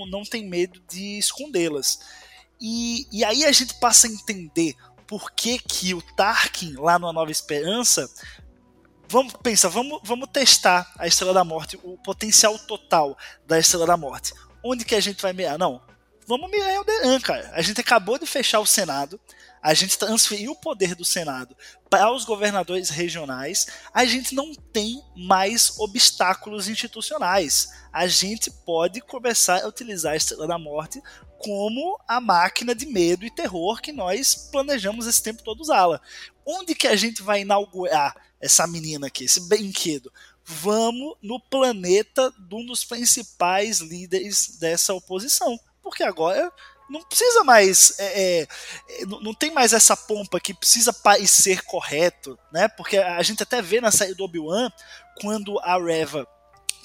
[0.09, 1.99] não tem medo de escondê-las.
[2.59, 7.11] E, e aí a gente passa a entender por que, que o Tarkin, lá no
[7.13, 8.09] Nova Esperança,
[9.07, 13.97] vamos pensar, vamos, vamos testar a Estrela da Morte, o potencial total da Estrela da
[13.97, 14.33] Morte.
[14.63, 15.57] Onde que a gente vai mirar?
[15.57, 15.81] Não,
[16.27, 17.51] vamos mirar em Alderan, cara.
[17.53, 19.19] A gente acabou de fechar o Senado,
[19.61, 21.55] a gente transferiu o poder do Senado
[21.89, 27.69] para os governadores regionais, a gente não tem mais obstáculos institucionais.
[27.91, 31.01] A gente pode começar a utilizar a Estrela da Morte
[31.39, 36.01] como a máquina de medo e terror que nós planejamos esse tempo todo usá-la.
[36.45, 40.11] Onde que a gente vai inaugurar essa menina aqui, esse brinquedo?
[40.43, 45.59] Vamos no planeta de um dos principais líderes dessa oposição.
[45.81, 46.51] Porque agora
[46.89, 47.99] não precisa mais.
[47.99, 48.47] É, é,
[49.05, 52.67] não tem mais essa pompa que precisa parecer correto, né?
[52.67, 54.71] Porque a gente até vê na série do Obi-Wan,
[55.21, 56.27] quando a Reva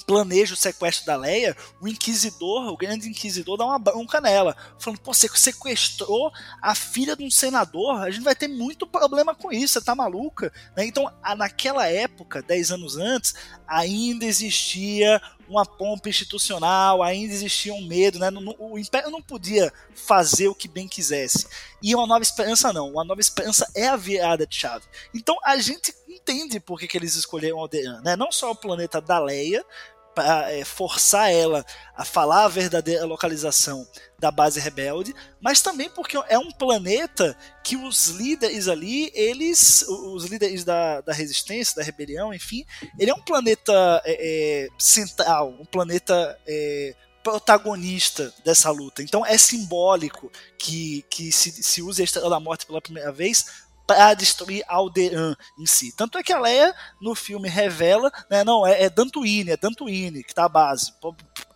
[0.02, 5.00] planeja o sequestro da Leia, o Inquisidor, o grande Inquisidor, dá uma bronca nela, falando:
[5.00, 9.52] pô, você sequestrou a filha de um senador, a gente vai ter muito problema com
[9.52, 10.52] isso, você tá maluca?
[10.76, 10.86] Né?
[10.86, 13.34] Então, naquela época, 10 anos antes,
[13.66, 18.28] ainda existia uma pompa institucional, ainda existia um medo, né?
[18.58, 21.46] O Império não podia fazer o que bem quisesse.
[21.82, 22.90] E uma Nova Esperança não.
[22.90, 24.84] Uma Nova Esperança é a virada de chave.
[25.12, 28.16] Então a gente entende por que, que eles escolheram Alderan, né?
[28.16, 29.64] Não só o planeta da Leia,
[30.14, 31.64] para é, forçar ela
[31.96, 33.86] a falar a verdadeira localização
[34.18, 40.26] da base rebelde, mas também porque é um planeta que os líderes ali, eles, os
[40.26, 42.64] líderes da, da resistência, da rebelião, enfim,
[42.98, 49.02] ele é um planeta é, é, central, um planeta é, protagonista dessa luta.
[49.02, 53.46] Então é simbólico que, que se, se use a Estrela da Morte pela primeira vez
[53.92, 55.94] para destruir Alderan em si.
[55.94, 60.24] Tanto é que a Leia no filme revela, né, não, é, é Dantooine, é Dantooine
[60.24, 60.92] que tá a base.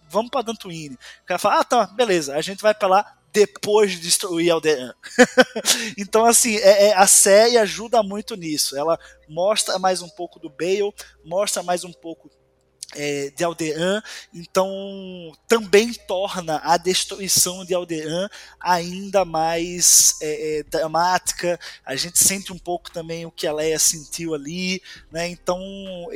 [0.09, 0.95] Vamos para Dantooine.
[1.23, 4.95] O cara fala, ah, tá, beleza, a gente vai para lá depois de destruir Alderan.
[5.99, 8.77] então, assim, é, é, a série ajuda muito nisso.
[8.77, 10.95] Ela mostra mais um pouco do Bale,
[11.25, 12.31] mostra mais um pouco
[12.95, 14.69] é, de Alderan, então
[15.49, 18.29] também torna a destruição de Alderan
[18.61, 21.59] ainda mais é, é, dramática.
[21.85, 25.29] A gente sente um pouco também o que a Leia sentiu ali, né?
[25.29, 25.59] Então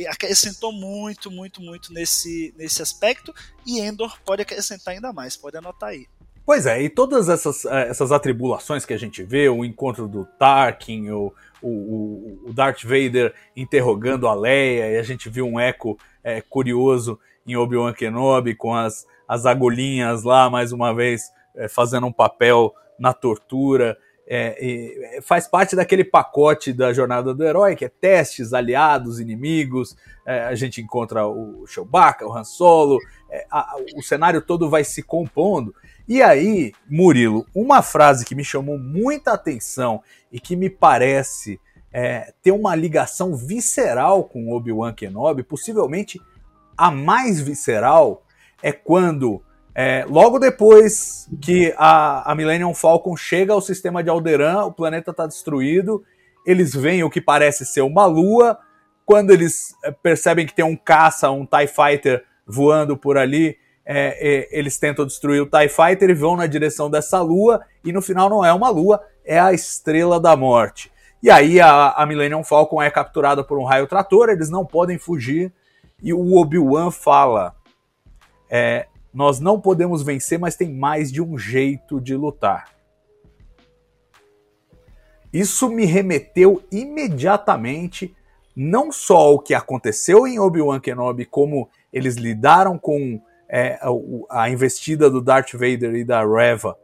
[0.09, 3.35] acrescentou muito, muito, muito nesse, nesse aspecto.
[3.66, 6.06] E Endor pode acrescentar ainda mais, pode anotar aí.
[6.46, 10.24] Pois é, e todas essas, é, essas atribulações que a gente vê, o encontro do
[10.24, 15.99] Tarkin, o, o, o Darth Vader interrogando a Leia, e a gente viu um eco
[16.23, 22.07] é, curioso em Obi-Wan Kenobi, com as, as agulhinhas lá, mais uma vez, é, fazendo
[22.07, 23.96] um papel na tortura.
[24.33, 29.96] é, é, faz parte daquele pacote da jornada do herói, que é testes, aliados, inimigos.
[30.25, 32.96] É, a gente encontra o Chewbacca, o Han Solo,
[33.29, 35.75] é, a, o cenário todo vai se compondo.
[36.11, 41.61] E aí, Murilo, uma frase que me chamou muita atenção e que me parece
[41.92, 46.20] é, ter uma ligação visceral com Obi-Wan Kenobi, possivelmente
[46.77, 48.25] a mais visceral,
[48.61, 49.40] é quando
[49.73, 55.12] é, logo depois que a, a Millennium Falcon chega ao sistema de Alderan, o planeta
[55.12, 56.03] está destruído,
[56.44, 58.59] eles veem o que parece ser uma lua.
[59.07, 64.49] Quando eles é, percebem que tem um caça, um TIE Fighter voando por ali, é,
[64.53, 68.03] é, eles tentam destruir o TIE Fighter e vão na direção dessa lua, e no
[68.03, 70.93] final não é uma lua, é a Estrela da Morte.
[71.23, 74.99] E aí a, a Millennium Falcon é capturada por um raio trator, eles não podem
[74.99, 75.53] fugir,
[76.03, 77.55] e o Obi-Wan fala:
[78.49, 82.69] é, nós não podemos vencer, mas tem mais de um jeito de lutar.
[85.33, 88.14] Isso me remeteu imediatamente
[88.55, 93.79] não só ao que aconteceu em Obi-Wan Kenobi, como eles lidaram com é,
[94.31, 96.77] a, investida do Darth Vader e da Reva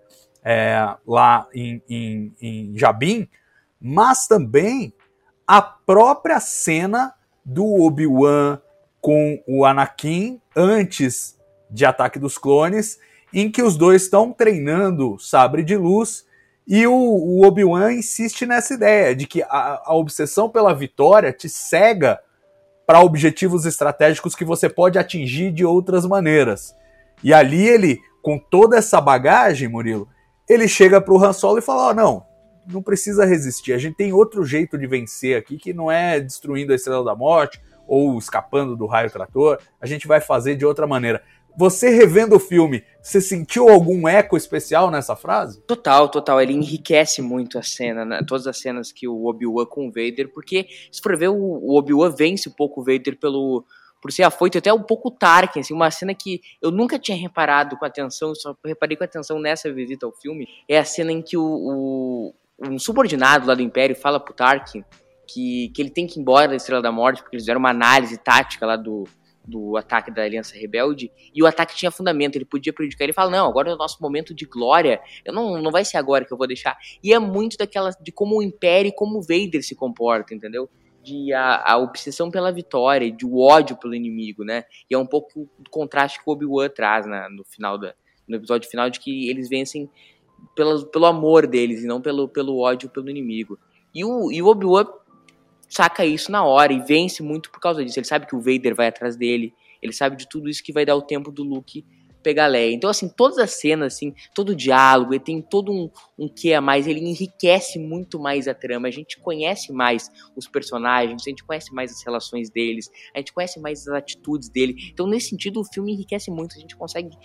[0.44, 3.28] é, lá em, em, em Jabin,
[3.80, 4.92] mas também
[5.46, 8.60] a própria cena do Obi-Wan
[9.00, 11.38] com o Anakin antes
[11.70, 12.98] de Ataque dos Clones,
[13.32, 16.26] em que os dois estão treinando sabre de luz
[16.66, 21.48] e o, o Obi-Wan insiste nessa ideia de que a, a obsessão pela vitória te
[21.48, 22.18] cega
[22.86, 26.74] para objetivos estratégicos que você pode atingir de outras maneiras.
[27.22, 30.08] E ali ele, com toda essa bagagem, Murilo,
[30.48, 32.24] ele chega para o Han Solo e fala: oh, não,
[32.66, 33.72] não precisa resistir.
[33.72, 37.14] A gente tem outro jeito de vencer aqui que não é destruindo a Estrela da
[37.14, 39.58] Morte ou escapando do raio trator.
[39.80, 41.22] A gente vai fazer de outra maneira.
[41.56, 45.60] Você revendo o filme, você sentiu algum eco especial nessa frase?
[45.62, 46.40] Total, total.
[46.40, 48.20] Ele enriquece muito a cena, né?
[48.26, 52.10] todas as cenas que o Obi-Wan com o Vader, porque se for ver, o Obi-Wan
[52.10, 53.64] vence um pouco o Vader pelo,
[54.02, 57.76] por ser afoito, até um pouco Tarkin, assim, uma cena que eu nunca tinha reparado
[57.76, 61.36] com atenção, só reparei com atenção nessa visita ao filme, é a cena em que
[61.36, 64.82] o, o um subordinado lá do Império fala pro Tarkin
[65.26, 67.70] que, que ele tem que ir embora da Estrela da Morte, porque eles fizeram uma
[67.70, 69.04] análise tática lá do,
[69.46, 73.04] do ataque da Aliança Rebelde, e o ataque tinha fundamento, ele podia prejudicar.
[73.04, 75.96] Ele fala: Não, agora é o nosso momento de glória, eu não, não vai ser
[75.96, 76.76] agora que eu vou deixar.
[77.02, 80.68] E é muito daquela, de como o Império e como o Vader se comporta, entendeu?
[81.02, 84.64] De a, a obsessão pela vitória, de o ódio pelo inimigo, né?
[84.90, 87.94] E é um pouco o contraste que o Obi-Wan traz na, no final da,
[88.26, 89.88] no episódio final, de que eles vencem
[90.54, 93.58] pelo, pelo amor deles e não pelo, pelo ódio pelo inimigo.
[93.94, 94.86] E o, e o Obi-Wan
[95.68, 97.98] saca isso na hora e vence muito por causa disso.
[97.98, 99.52] Ele sabe que o Vader vai atrás dele,
[99.82, 101.84] ele sabe de tudo isso que vai dar o tempo do Luke
[102.26, 102.74] pegar Leia.
[102.74, 106.52] Então, assim, todas as cenas, assim, todo o diálogo, ele tem todo um, um que
[106.52, 108.88] a mais, ele enriquece muito mais a trama.
[108.88, 113.32] A gente conhece mais os personagens, a gente conhece mais as relações deles, a gente
[113.32, 114.74] conhece mais as atitudes dele.
[114.92, 117.16] Então, nesse sentido, o filme enriquece muito, a gente consegue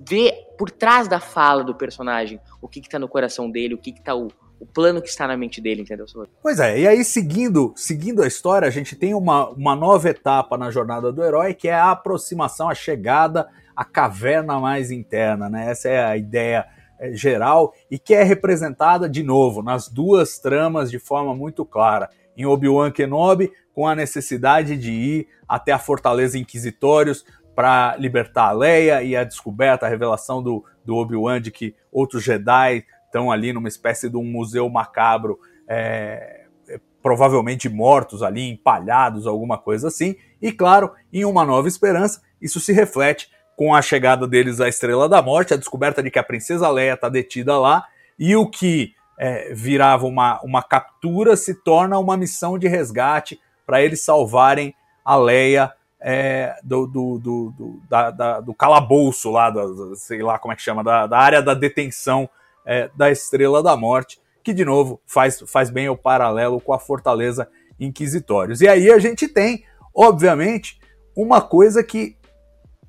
[0.00, 3.78] ver por trás da fala do personagem o que, que tá no coração dele, o
[3.78, 4.26] que, que tá o
[4.60, 6.06] o plano que está na mente dele, entendeu?
[6.42, 10.58] Pois é, e aí seguindo, seguindo a história, a gente tem uma, uma nova etapa
[10.58, 15.70] na jornada do herói, que é a aproximação, a chegada à caverna mais interna, né?
[15.70, 16.66] Essa é a ideia
[16.98, 22.10] é, geral e que é representada de novo nas duas tramas de forma muito clara.
[22.36, 28.52] Em Obi-Wan Kenobi, com a necessidade de ir até a Fortaleza Inquisitórios para libertar a
[28.52, 33.52] Leia e a descoberta, a revelação do, do Obi-Wan de que outros Jedi estão ali
[33.52, 40.14] numa espécie de um museu macabro, é, é, provavelmente mortos ali, empalhados, alguma coisa assim.
[40.40, 45.08] E claro, em Uma Nova Esperança, isso se reflete com a chegada deles à Estrela
[45.08, 47.84] da Morte, a descoberta de que a Princesa Leia está detida lá,
[48.18, 53.82] e o que é, virava uma, uma captura se torna uma missão de resgate para
[53.82, 59.64] eles salvarem a Leia é, do, do, do, do, da, da, do calabouço lá, da,
[59.96, 62.30] sei lá como é que chama, da, da área da detenção
[62.68, 66.78] é, da Estrela da Morte, que de novo faz, faz bem o paralelo com a
[66.78, 67.48] Fortaleza
[67.80, 68.60] Inquisitórios.
[68.60, 69.64] E aí a gente tem,
[69.96, 70.78] obviamente,
[71.16, 72.18] uma coisa que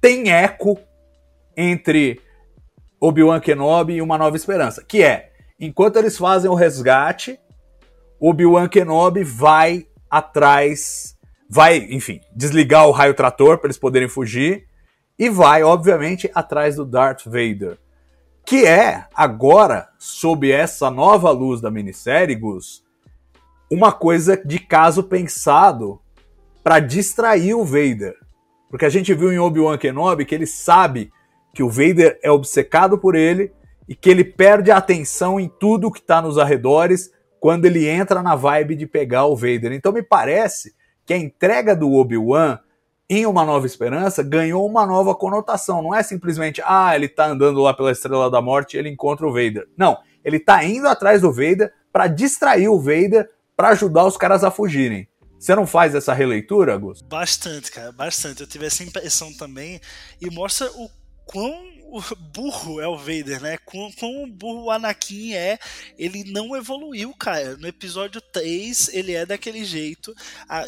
[0.02, 0.78] tem eco
[1.56, 2.20] entre
[3.00, 7.40] Obi-Wan Kenobi e Uma Nova Esperança, que é, enquanto eles fazem o resgate,
[8.20, 11.16] Obi-Wan Kenobi vai atrás,
[11.50, 14.66] vai, enfim, desligar o raio trator para eles poderem fugir
[15.18, 17.78] e vai, obviamente, atrás do Darth Vader
[18.50, 22.84] que é agora, sob essa nova luz da minissérie, Gus,
[23.72, 26.02] uma coisa de caso pensado
[26.64, 28.16] para distrair o Vader.
[28.68, 31.12] Porque a gente viu em Obi-Wan Kenobi que ele sabe
[31.54, 33.54] que o Vader é obcecado por ele
[33.88, 38.24] e que ele perde a atenção em tudo que está nos arredores quando ele entra
[38.24, 39.74] na vibe de pegar o Vader.
[39.74, 40.74] Então me parece
[41.06, 42.58] que a entrega do Obi-Wan
[43.10, 45.82] em Uma Nova Esperança ganhou uma nova conotação.
[45.82, 49.26] Não é simplesmente, ah, ele tá andando lá pela Estrela da Morte e ele encontra
[49.26, 49.68] o Vader.
[49.76, 54.44] Não, ele tá indo atrás do Vader para distrair o Vader para ajudar os caras
[54.44, 55.08] a fugirem.
[55.40, 57.08] Você não faz essa releitura, Augusto?
[57.08, 58.42] Bastante, cara, bastante.
[58.42, 59.80] Eu tive essa impressão também
[60.22, 60.90] e mostra o
[61.26, 61.79] quão
[62.34, 63.58] burro é o Vader, né?
[63.66, 65.58] Quão, quão burro o Anakin é.
[65.98, 67.58] Ele não evoluiu, cara.
[67.58, 70.16] No episódio 3, ele é daquele jeito.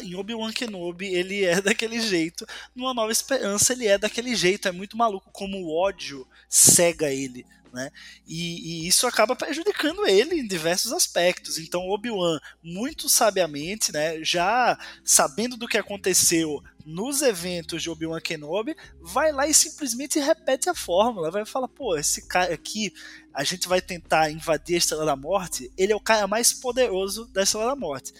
[0.02, 2.46] em Obi-Wan Kenobi, ele é daquele jeito.
[2.74, 4.68] Numa Nova Esperança, ele é daquele jeito.
[4.68, 7.90] É muito maluco como o ódio cega ele né?
[8.26, 11.58] E, e, isso acaba prejudicando ele em diversos aspectos.
[11.58, 18.76] Então, Obi-Wan, muito sabiamente, né, já sabendo do que aconteceu nos eventos de Obi-Wan Kenobi,
[19.00, 21.30] vai lá e simplesmente repete a fórmula.
[21.30, 22.92] Vai falar, pô, esse cara aqui,
[23.32, 27.26] a gente vai tentar invadir a Estrela da Morte, ele é o cara mais poderoso
[27.28, 28.12] da Estrela da Morte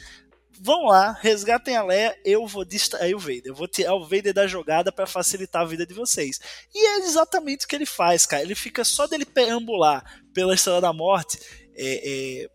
[0.62, 3.46] vão lá, resgatem a Leia, eu vou distrair o Vader.
[3.46, 6.38] Eu vou tirar o Vader da jogada para facilitar a vida de vocês.
[6.72, 8.42] E é exatamente o que ele faz, cara.
[8.42, 11.38] Ele fica só dele perambular pela Estrela da Morte,
[11.74, 12.48] é, é,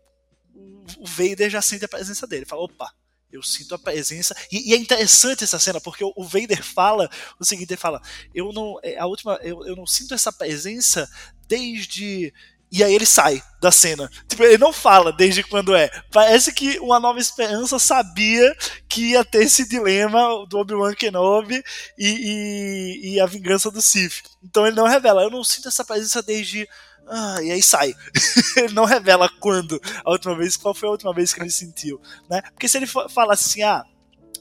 [0.96, 2.46] o Vader já sente a presença dele.
[2.46, 2.90] Fala, opa,
[3.30, 4.34] eu sinto a presença.
[4.50, 8.00] E, e, é interessante essa cena, porque o, o, Vader fala o seguinte: ele fala,
[8.34, 8.78] eu não.
[8.82, 9.38] É, a última.
[9.42, 11.08] Eu, eu não sinto essa presença
[11.46, 12.32] desde
[12.70, 14.10] e aí ele sai da cena.
[14.28, 15.90] Tipo, ele não fala desde quando é.
[16.12, 18.54] Parece que uma Nova Esperança sabia
[18.88, 21.62] que ia ter esse dilema do Obi-Wan Kenobi
[21.98, 24.22] e, e, e, a vingança do Sith.
[24.42, 25.22] Então ele não revela.
[25.22, 26.68] Eu não sinto essa presença desde.
[27.08, 27.94] Ah, e aí sai.
[28.56, 32.00] ele não revela quando a última vez, qual foi a última vez que ele sentiu.
[32.28, 32.42] Né?
[32.52, 33.84] Porque se ele fala assim, ah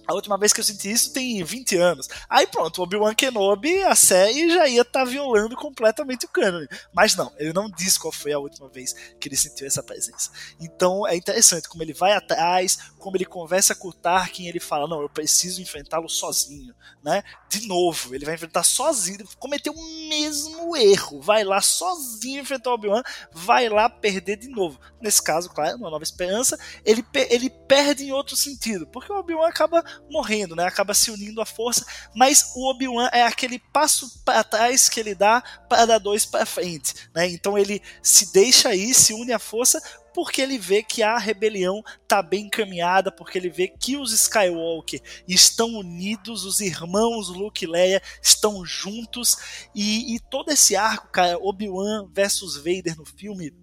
[0.08, 2.08] a última vez que eu senti isso tem 20 anos.
[2.30, 6.68] Aí pronto, Obi-Wan Kenobi, a série já ia estar tá violando completamente o cânone.
[6.94, 10.32] Mas não, ele não diz qual foi a última vez que ele sentiu essa presença.
[10.60, 14.88] Então é interessante como ele vai atrás, como ele conversa com o Tarkin, ele fala:
[14.88, 17.24] "Não, eu preciso enfrentá-lo sozinho", né?
[17.50, 22.74] De novo, ele vai enfrentar sozinho, cometeu o mesmo erro, vai lá sozinho enfrentar o
[22.74, 24.80] Obi-Wan, vai lá perder de novo.
[25.02, 29.48] Nesse caso, claro, uma nova esperança, ele ele perde em outro sentido, porque o Obi-Wan
[29.48, 30.66] acaba morrendo, né?
[30.66, 31.86] Acaba se unindo à força,
[32.16, 36.46] mas o Obi-Wan é aquele passo para trás que ele dá para dar dois para
[36.46, 37.28] frente, né?
[37.30, 39.82] Então ele se deixa aí, se une à força
[40.18, 45.00] porque ele vê que a rebelião está bem encaminhada, porque ele vê que os Skywalker
[45.28, 51.38] estão unidos, os irmãos Luke e Leia estão juntos e, e todo esse arco, cara,
[51.38, 53.54] Obi-Wan versus Vader no filme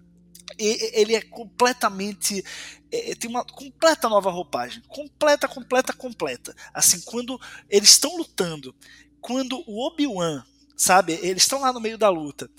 [0.57, 2.43] ele é completamente
[2.91, 6.55] é, tem uma completa nova roupagem, completa, completa, completa.
[6.73, 7.39] Assim, quando
[7.69, 8.73] eles estão lutando,
[9.19, 10.43] quando o Obi-Wan,
[10.77, 12.49] sabe, eles estão lá no meio da luta,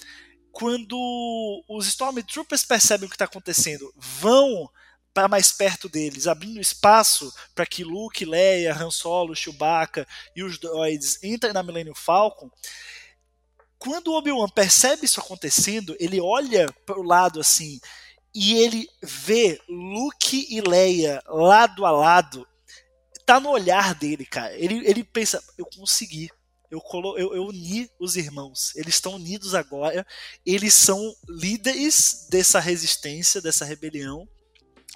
[0.52, 0.96] quando
[1.68, 4.68] os Stormtroopers percebem o que está acontecendo, vão
[5.12, 10.58] para mais perto deles, abrindo espaço para que Luke, Leia, Han Solo, Chewbacca e os
[10.58, 12.50] droids entrem na Millennium Falcon,
[13.78, 17.78] quando o Obi-Wan percebe isso acontecendo, ele olha para o lado assim
[18.34, 22.46] e ele vê Luke e Leia lado a lado.
[23.24, 24.54] Tá no olhar dele, cara.
[24.54, 26.30] Ele, ele pensa: eu consegui.
[26.70, 28.74] Eu, colo, eu, eu uni os irmãos.
[28.76, 30.06] Eles estão unidos agora.
[30.44, 34.28] Eles são líderes dessa resistência, dessa rebelião.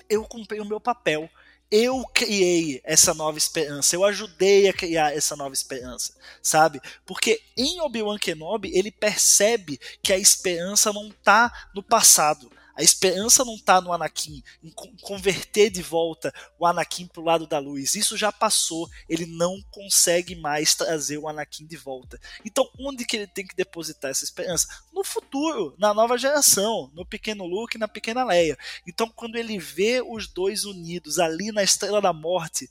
[0.08, 1.30] Eu cumpri o meu papel
[1.70, 6.80] eu criei essa nova esperança, eu ajudei a criar essa nova esperança, sabe?
[7.06, 12.50] Porque em Obi-Wan Kenobi ele percebe que a esperança não está no passado,
[12.80, 14.72] a esperança não está no Anakin, em
[15.02, 17.94] converter de volta o Anakin para o lado da luz.
[17.94, 18.88] Isso já passou.
[19.06, 22.18] Ele não consegue mais trazer o Anakin de volta.
[22.42, 24.66] Então, onde que ele tem que depositar essa esperança?
[24.94, 28.56] No futuro, na nova geração, no pequeno Luke na pequena Leia.
[28.86, 32.66] Então, quando ele vê os dois unidos ali na Estrela da Morte,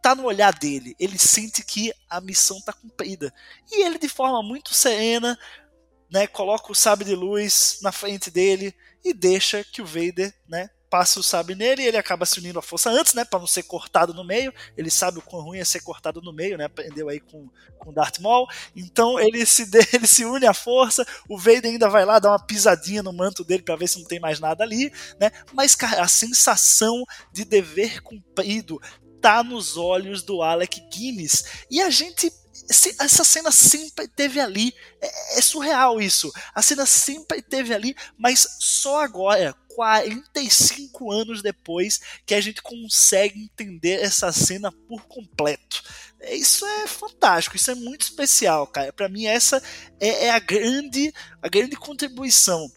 [0.00, 0.94] tá no olhar dele.
[0.96, 3.34] Ele sente que a missão está cumprida.
[3.68, 5.36] E ele, de forma muito serena,
[6.08, 8.72] né, coloca o sabre de luz na frente dele
[9.04, 12.58] e deixa que o Vader, né, passe o sabre nele e ele acaba se unindo
[12.58, 14.52] à força antes, né, para não ser cortado no meio.
[14.76, 17.92] Ele sabe o quão ruim é ser cortado no meio, né, aprendeu aí com com
[17.92, 18.46] Darth Maul.
[18.76, 19.62] Então ele se
[19.94, 21.06] ele se une à força.
[21.28, 24.06] O Vader ainda vai lá dar uma pisadinha no manto dele para ver se não
[24.06, 25.30] tem mais nada ali, né?
[25.52, 28.80] Mas cara, a sensação de dever cumprido
[29.20, 32.30] tá nos olhos do Alec Guinness e a gente
[32.68, 34.74] essa cena sempre teve ali.
[35.00, 36.30] É, é, surreal isso.
[36.54, 43.40] A cena sempre teve ali, mas só agora, 45 anos depois, que a gente consegue
[43.40, 45.82] entender essa cena por completo.
[46.20, 48.92] É, isso é fantástico, isso é muito especial, cara.
[48.92, 49.62] Para mim essa
[50.00, 52.70] é, é, a grande, a grande contribuição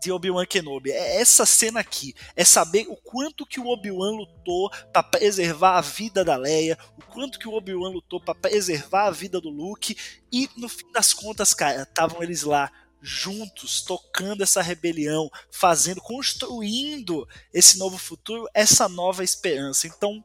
[0.00, 0.90] de Obi-Wan Kenobi.
[0.90, 2.14] É essa cena aqui.
[2.36, 7.02] É saber o quanto que o Obi-Wan lutou para preservar a vida da Leia, o
[7.02, 9.96] quanto que o Obi-Wan lutou para preservar a vida do Luke
[10.32, 12.70] e no fim das contas, cara, estavam eles lá
[13.00, 19.86] juntos, tocando essa rebelião, fazendo, construindo esse novo futuro, essa nova esperança.
[19.86, 20.22] Então,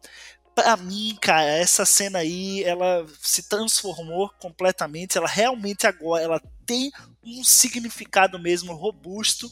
[0.55, 5.17] para mim, cara, essa cena aí, ela se transformou completamente.
[5.17, 6.91] Ela realmente agora, ela tem
[7.23, 9.51] um significado mesmo robusto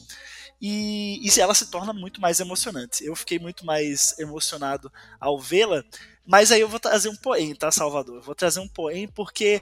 [0.60, 3.04] e, e ela se torna muito mais emocionante.
[3.04, 5.84] Eu fiquei muito mais emocionado ao vê-la,
[6.24, 8.22] mas aí eu vou trazer um porém, tá, Salvador?
[8.22, 9.60] Vou trazer um porém porque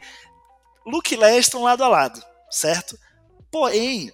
[0.85, 2.99] Luke e estão lado a lado, certo?
[3.51, 4.13] Porém,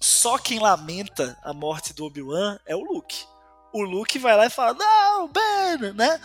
[0.00, 3.26] só quem lamenta a morte do Obi-Wan é o Luke
[3.72, 6.20] o Luke vai lá e fala, não, Ben, né?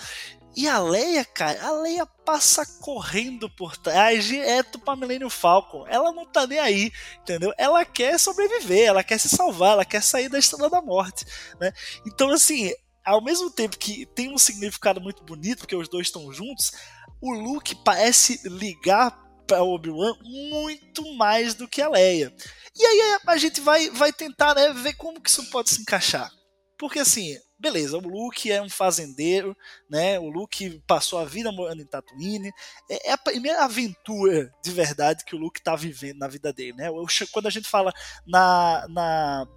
[0.55, 5.87] E a Leia, cara, a Leia passa correndo por trás direto pra Millennium Falcon.
[5.87, 6.91] Ela não tá nem aí,
[7.21, 7.51] entendeu?
[7.57, 11.25] Ela quer sobreviver, ela quer se salvar, ela quer sair da Estrela da Morte,
[11.59, 11.73] né?
[12.05, 12.71] Então, assim,
[13.03, 16.71] ao mesmo tempo que tem um significado muito bonito, porque os dois estão juntos,
[17.19, 22.31] o Luke parece ligar para Obi-Wan muito mais do que a Leia.
[22.75, 26.31] E aí a gente vai, vai tentar né, ver como que isso pode se encaixar.
[26.77, 29.55] Porque assim, beleza, o Luke é um fazendeiro,
[29.89, 30.19] né?
[30.19, 32.51] O Luke passou a vida morando em Tatooine.
[32.89, 36.73] É, é a primeira aventura de verdade que o Luke está vivendo na vida dele,
[36.73, 36.89] né?
[37.31, 37.93] Quando a gente fala
[38.27, 39.47] na, na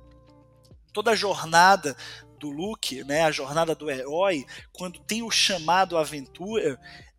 [0.93, 1.97] toda a jornada
[2.39, 3.23] do Luke, né?
[3.25, 6.79] A jornada do herói, quando tem o chamado aventura,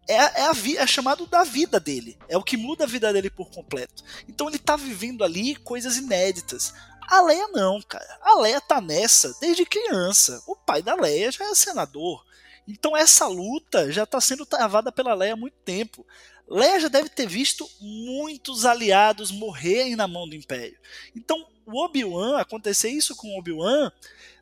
[0.09, 2.17] é, é, a, é chamado da vida dele.
[2.29, 4.03] É o que muda a vida dele por completo.
[4.27, 6.73] Então ele está vivendo ali coisas inéditas.
[7.07, 8.19] A Leia não, cara.
[8.21, 10.43] A Leia tá nessa desde criança.
[10.45, 12.25] O pai da Leia já é senador.
[12.67, 16.05] Então essa luta já está sendo travada pela Leia há muito tempo.
[16.45, 20.77] Leia já deve ter visto muitos aliados morrerem na mão do Império.
[21.15, 23.89] Então o Obi-Wan, acontecer isso com o Obi-Wan,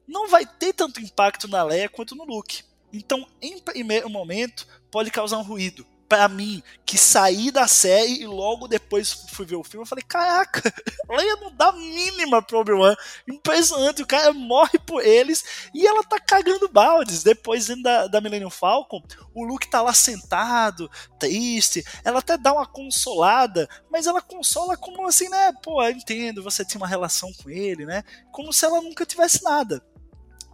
[0.08, 2.64] não vai ter tanto impacto na Leia quanto no Luke.
[2.92, 8.28] Então, em primeiro momento, pode causar um ruído para mim, que saí da série e
[8.28, 10.62] logo depois fui ver o filme, eu falei, caraca,
[11.10, 12.96] Leia não dá mínima pro Obi-Wan.
[13.28, 15.44] Impressionante, o cara morre por eles
[15.74, 17.24] e ela tá cagando baldes.
[17.24, 19.02] Depois da, da Millennium Falcon,
[19.34, 20.90] o Luke tá lá sentado,
[21.20, 26.44] triste, ela até dá uma consolada, mas ela consola como assim, né, pô, eu entendo,
[26.44, 29.84] você tinha uma relação com ele, né, como se ela nunca tivesse nada.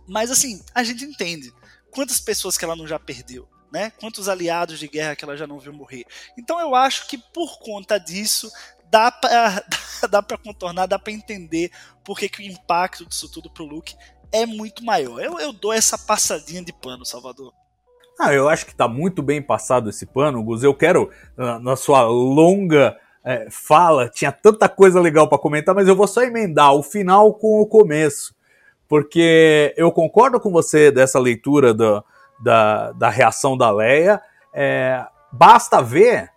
[0.07, 1.53] Mas assim, a gente entende.
[1.91, 3.47] Quantas pessoas que ela não já perdeu?
[3.71, 3.91] Né?
[3.99, 6.05] Quantos aliados de guerra que ela já não viu morrer.
[6.37, 8.51] Então eu acho que por conta disso
[8.89, 9.63] dá para
[10.09, 11.71] dá para contornar, dá para entender
[12.03, 13.95] por que, o impacto disso tudo pro Luke
[14.31, 15.19] é muito maior.
[15.19, 17.53] Eu, eu dou essa passadinha de pano, Salvador.
[18.19, 20.63] Ah, eu acho que tá muito bem passado esse pano, Gus.
[20.63, 21.09] Eu quero,
[21.61, 26.21] na sua longa é, fala, tinha tanta coisa legal para comentar, mas eu vou só
[26.21, 28.35] emendar o final com o começo.
[28.87, 32.03] Porque eu concordo com você dessa leitura do,
[32.41, 34.21] da, da reação da Leia.
[34.53, 36.29] É, basta ver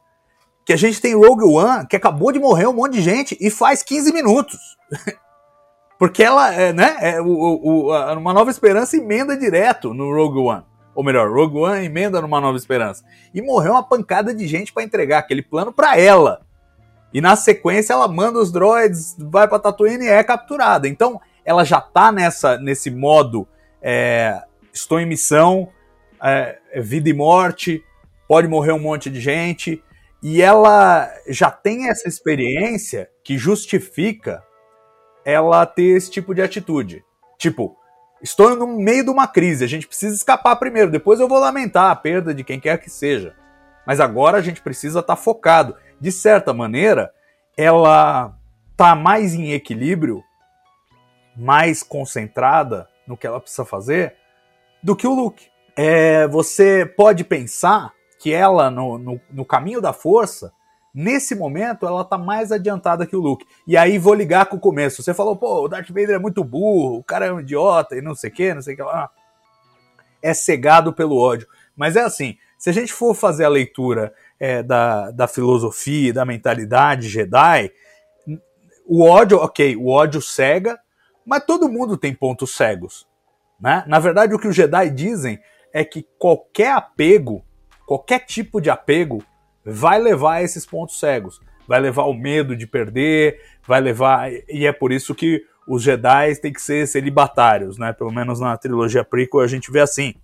[0.65, 3.51] que a gente tem Rogue One, que acabou de morrer um monte de gente e
[3.51, 4.59] faz 15 minutos.
[5.99, 10.65] Porque ela, é, né, é, o, o, uma nova esperança emenda direto no Rogue One.
[10.95, 13.05] Ou melhor, Rogue One emenda numa nova esperança.
[13.33, 16.41] E morreu uma pancada de gente para entregar aquele plano para ela.
[17.13, 20.89] E na sequência ela manda os droids, vai pra Tatooine e é capturada.
[20.89, 23.47] Então ela já tá nessa, nesse modo,
[23.81, 24.43] é,
[24.73, 25.69] estou em missão,
[26.25, 27.85] é, é, vida e morte,
[28.27, 29.85] pode morrer um monte de gente,
[30.23, 34.43] e ela já tem essa experiência que justifica
[35.23, 37.05] ela ter esse tipo de atitude.
[37.37, 37.77] Tipo,
[38.23, 41.91] estou no meio de uma crise, a gente precisa escapar primeiro, depois eu vou lamentar
[41.91, 43.37] a perda de quem quer que seja.
[43.87, 45.77] Mas agora a gente precisa estar tá focado.
[46.01, 47.13] De certa maneira,
[47.55, 48.35] ela
[48.73, 50.25] está mais em equilíbrio,
[51.37, 54.17] mais concentrada no que ela precisa fazer
[54.83, 59.93] do que o Luke é, você pode pensar que ela, no, no, no, caminho da
[59.93, 60.53] força,
[60.95, 63.47] nesse momento, ela tá mais adiantada que o Luke.
[63.67, 65.03] E aí vou ligar com o começo.
[65.03, 68.03] Você falou, pô, o Darth Vader é muito burro, o cara é um idiota e
[68.03, 69.11] não sei o que, não sei o que lá.
[70.23, 71.47] É cegado pelo ódio.
[71.77, 76.25] Mas é assim, se a gente for fazer a leitura é, da, da filosofia, da
[76.25, 77.71] mentalidade Jedi,
[78.87, 80.79] o ódio, ok, o ódio cega,
[81.27, 83.07] mas todo mundo tem pontos cegos.
[83.61, 83.85] Né?
[83.87, 85.41] Na verdade, o que os Jedi dizem
[85.75, 87.45] é que qualquer apego,
[87.85, 89.25] qualquer tipo de apego,
[89.67, 91.41] vai levar a esses pontos cegos.
[91.67, 94.31] Vai levar ao medo de perder, vai levar.
[94.49, 97.93] E é por isso que os Jedi têm que ser celibatários, né?
[97.93, 100.15] Pelo menos na trilogia prequel a gente vê assim.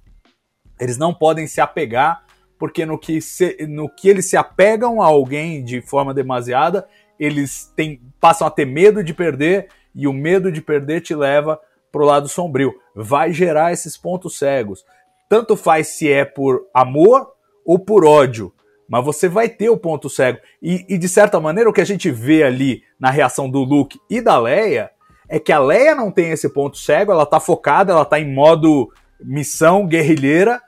[0.78, 2.24] Eles não podem se apegar,
[2.56, 6.86] porque no que, se, no que eles se apegam a alguém de forma demasiada,
[7.18, 11.60] eles têm, passam a ter medo de perder e o medo de perder te leva
[11.90, 12.72] pro lado sombrio.
[12.94, 14.84] Vai gerar esses pontos cegos.
[15.30, 17.28] Tanto faz se é por amor
[17.64, 18.52] ou por ódio,
[18.88, 20.40] mas você vai ter o ponto cego.
[20.60, 24.00] E, e de certa maneira, o que a gente vê ali na reação do Luke
[24.10, 24.90] e da Leia
[25.28, 28.34] é que a Leia não tem esse ponto cego, ela tá focada, ela tá em
[28.34, 30.60] modo missão guerrilheira,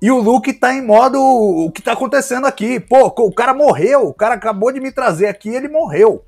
[0.00, 2.80] e o Luke tá em modo o que tá acontecendo aqui.
[2.80, 6.24] Pô, o cara morreu, o cara acabou de me trazer aqui, ele morreu.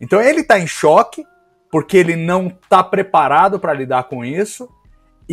[0.00, 1.26] Então ele tá em choque,
[1.70, 4.66] porque ele não tá preparado para lidar com isso,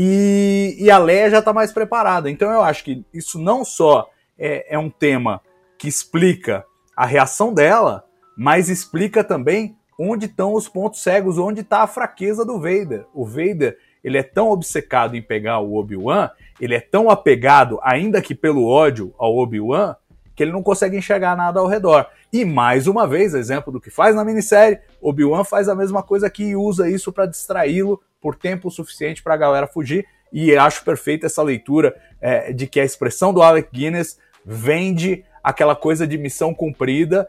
[0.02, 2.32] e, e, a Leia já tá mais preparada.
[2.32, 5.42] Então eu acho que isso não só é, é um tema
[5.78, 6.64] que explica
[6.96, 8.06] a reação dela,
[8.38, 13.08] mas explica também onde estão os pontos cegos, onde está a fraqueza do Vader.
[13.14, 16.30] O Vader ele é tão obcecado em pegar o Obi-Wan,
[16.62, 19.98] ele é tão apegado, ainda que pelo ódio ao Obi-Wan,
[20.34, 22.08] que ele não consegue enxergar nada ao redor.
[22.32, 26.28] E mais uma vez, exemplo do que faz na minissérie, Obi-Wan faz a mesma coisa
[26.28, 30.06] aqui e usa isso para distraí-lo por tempo suficiente para a galera fugir.
[30.32, 35.76] E acho perfeita essa leitura é, de que a expressão do Alec Guinness vende aquela
[35.76, 37.28] coisa de missão cumprida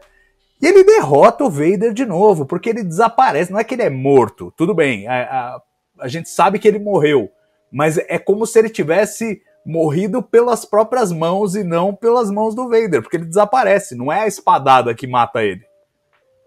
[0.61, 3.51] e ele derrota o Vader de novo, porque ele desaparece.
[3.51, 5.61] Não é que ele é morto, tudo bem, a, a,
[6.01, 7.31] a gente sabe que ele morreu,
[7.71, 12.69] mas é como se ele tivesse morrido pelas próprias mãos e não pelas mãos do
[12.69, 15.63] Vader, porque ele desaparece, não é a espadada que mata ele.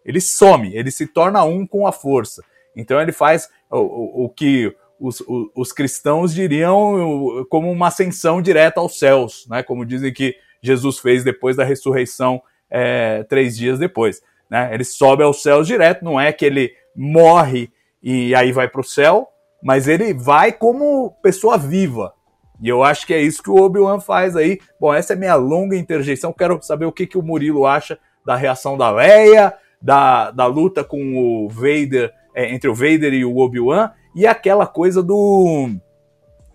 [0.05, 2.43] Ele some, ele se torna um com a força.
[2.77, 8.43] Então ele faz o, o, o que os, os, os, cristãos diriam como uma ascensão
[8.43, 9.63] direta aos céus, né?
[9.63, 14.23] como dizem que Jesus fez depois da ressurreição é, três dias depois.
[14.51, 14.71] Né?
[14.73, 17.71] Ele sobe aos céus direto, não é que ele morre
[18.03, 19.29] e aí vai para o céu,
[19.63, 22.13] mas ele vai como pessoa viva.
[22.61, 24.61] E eu acho que é isso que o Obi-Wan faz aí.
[24.81, 26.33] Bom, essa é minha longa interjeição.
[26.33, 30.83] Quero saber o que, que o Murilo acha da reação da Leia, da, da luta
[30.83, 35.69] com o Vader, é, entre o Vader e o Obi-Wan, e aquela coisa do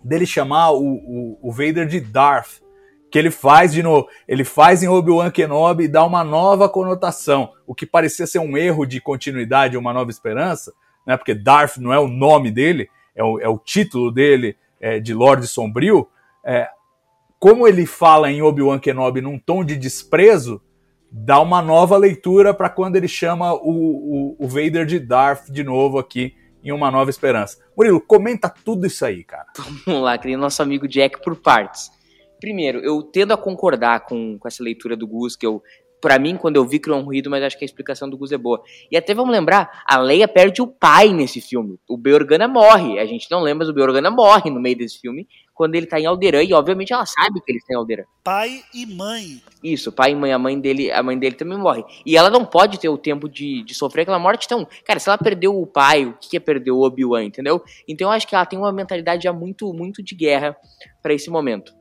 [0.02, 2.60] dele chamar o, o, o Vader de Darth
[3.10, 7.74] que ele faz de novo, ele faz em Obi-Wan Kenobi dá uma nova conotação, o
[7.74, 10.72] que parecia ser um erro de continuidade, uma nova esperança,
[11.06, 11.16] né?
[11.16, 15.12] Porque Darth não é o nome dele, é o, é o título dele é, de
[15.12, 16.08] Lorde Sombrio.
[16.44, 16.68] É,
[17.38, 20.60] como ele fala em Obi-Wan Kenobi num tom de desprezo,
[21.10, 25.64] dá uma nova leitura para quando ele chama o, o, o Vader de Darth de
[25.64, 27.58] novo aqui em Uma Nova Esperança.
[27.76, 29.46] Murilo, comenta tudo isso aí, cara.
[29.86, 31.90] Vamos lá, querido nosso amigo Jack por partes.
[32.38, 35.62] Primeiro, eu tendo a concordar com, com essa leitura do Gus, que eu,
[36.00, 38.32] para mim, quando eu vi, criou um ruído, mas acho que a explicação do Gus
[38.32, 38.62] é boa.
[38.90, 41.78] E até vamos lembrar, a Leia perde o pai nesse filme.
[41.88, 42.98] O Beorgana morre.
[42.98, 46.00] A gente não lembra, mas o Beorgana morre no meio desse filme, quando ele tá
[46.00, 48.04] em Alderan, e obviamente ela sabe que ele está em Alderan.
[48.24, 49.42] Pai e mãe.
[49.62, 50.32] Isso, pai e mãe.
[50.32, 51.84] A mãe dele, a mãe dele também morre.
[52.06, 54.46] E ela não pode ter o tempo de, de sofrer aquela morte.
[54.46, 57.62] Então, cara, se ela perdeu o pai, o que é perder o Obi-Wan, entendeu?
[57.86, 60.56] Então eu acho que ela tem uma mentalidade já muito, muito de guerra
[61.02, 61.79] para esse momento.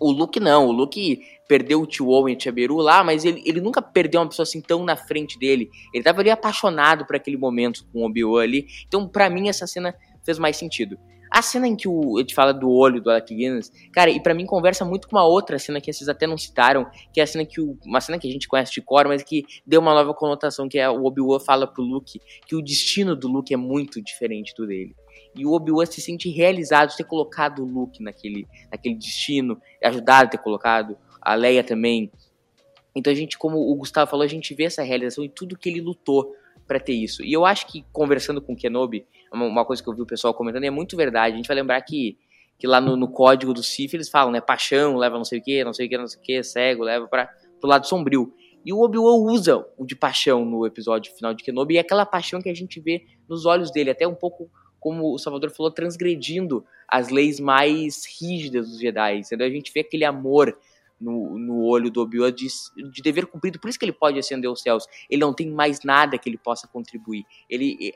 [0.00, 3.24] O Luke não, o Luke perdeu o tio Owen e o Tia Beru lá, mas
[3.24, 5.70] ele, ele nunca perdeu uma pessoa assim tão na frente dele.
[5.92, 8.66] Ele tava ali apaixonado por aquele momento com o Obi-Wan ali.
[8.86, 10.98] Então, para mim, essa cena fez mais sentido.
[11.30, 14.32] A cena em que o, a fala do olho do Alec Guinness, cara, e para
[14.34, 17.26] mim conversa muito com uma outra cena que vocês até não citaram, que é a
[17.26, 19.92] cena que o, uma cena que a gente conhece de cor, mas que deu uma
[19.92, 23.56] nova conotação, que é o Obi-Wan fala pro Luke que o destino do Luke é
[23.56, 24.94] muito diferente do dele.
[25.34, 30.26] E o Obi-Wan se sente realizado de ter colocado o Luke naquele, naquele destino, ajudado
[30.26, 32.10] a ter colocado, a Leia também.
[32.94, 35.68] Então a gente, como o Gustavo falou, a gente vê essa realização e tudo que
[35.68, 36.32] ele lutou
[36.66, 37.22] para ter isso.
[37.22, 40.32] E eu acho que conversando com o Kenobi, uma coisa que eu vi o pessoal
[40.32, 41.34] comentando, é muito verdade.
[41.34, 42.16] A gente vai lembrar que,
[42.58, 44.40] que lá no, no código do Sif eles falam, né?
[44.40, 46.84] Paixão leva não sei o que, não sei o que, não sei o que, cego,
[46.84, 47.28] leva para
[47.60, 48.32] pro lado sombrio.
[48.64, 52.06] E o Obi-Wan usa o de paixão no episódio final de Kenobi, e é aquela
[52.06, 54.50] paixão que a gente vê nos olhos dele, até um pouco
[54.84, 59.20] como o Salvador falou, transgredindo as leis mais rígidas dos Jedi.
[59.20, 59.46] Entendeu?
[59.46, 60.54] A gente vê aquele amor
[61.00, 62.46] no, no olho do Obi-Wan de,
[62.92, 63.58] de, dever cumprido.
[63.58, 64.86] Por isso que ele pode ascender os céus.
[65.08, 67.24] Ele não tem mais nada que ele possa contribuir.
[67.48, 67.94] Ele,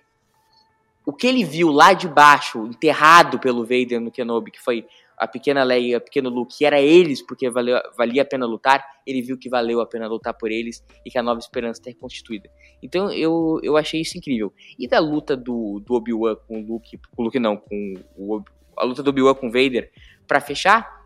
[1.04, 4.86] o que ele viu lá de baixo, enterrado pelo Vader no Kenobi, que foi
[5.18, 8.46] a pequena Leia e o pequeno Luke, que era eles porque valeu, valia a pena
[8.46, 11.80] lutar, ele viu que valeu a pena lutar por eles e que a nova esperança
[11.80, 12.48] está reconstituída.
[12.82, 14.52] Então eu, eu achei isso incrível.
[14.78, 18.42] E da luta do, do Obi-Wan com o Luke, com o Luke não, com o,
[18.76, 19.90] a luta do Obi-Wan com o Vader,
[20.26, 20.98] para fechar,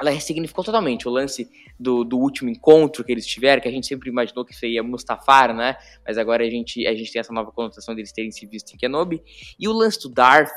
[0.00, 1.48] ela ressignificou totalmente o lance
[1.78, 5.54] do, do, último encontro que eles tiveram, que a gente sempre imaginou que seria Mustafar,
[5.54, 5.76] né?
[6.06, 8.76] Mas agora a gente, a gente tem essa nova conotação deles terem se visto em
[8.76, 9.22] Kenobi.
[9.58, 10.50] E o lance do Darth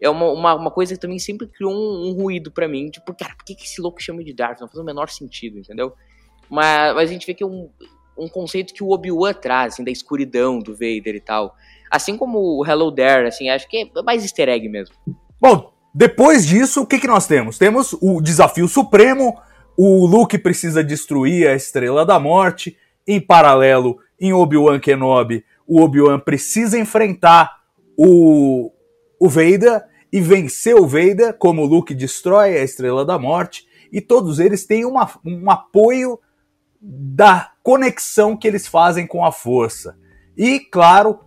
[0.00, 2.88] é uma, uma, uma, coisa que também sempre criou um, um ruído para mim.
[2.90, 4.60] Tipo, cara, por que, que esse louco chama de Darth?
[4.60, 5.92] Não faz o menor sentido, entendeu?
[6.48, 7.68] Mas, mas a gente vê que um,
[8.16, 11.54] um conceito que o Obi-Wan traz, assim, da escuridão do Vader e tal.
[11.90, 14.94] Assim como o Hello There, assim, acho que é mais easter egg mesmo.
[15.40, 17.58] Bom, depois disso, o que, que nós temos?
[17.58, 19.36] Temos o desafio supremo,
[19.76, 22.76] o Luke precisa destruir a Estrela da Morte,
[23.06, 27.58] em paralelo, em Obi-Wan Kenobi, o Obi-Wan precisa enfrentar
[27.96, 28.70] o,
[29.18, 34.38] o Vader e vencer o Vader, como Luke destrói a Estrela da Morte, e todos
[34.38, 36.18] eles têm uma, um apoio
[36.80, 39.96] da conexão que eles fazem com a força.
[40.36, 41.20] E, claro,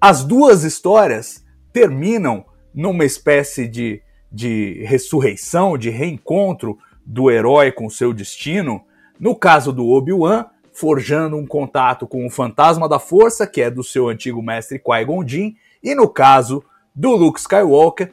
[0.00, 8.12] as duas histórias terminam numa espécie de, de ressurreição, de reencontro do herói com seu
[8.12, 8.84] destino.
[9.20, 13.84] No caso do Obi-Wan, forjando um contato com o fantasma da força, que é do
[13.84, 16.64] seu antigo mestre Qui-Gon Jinn, e no caso
[16.94, 18.12] do Luke Skywalker,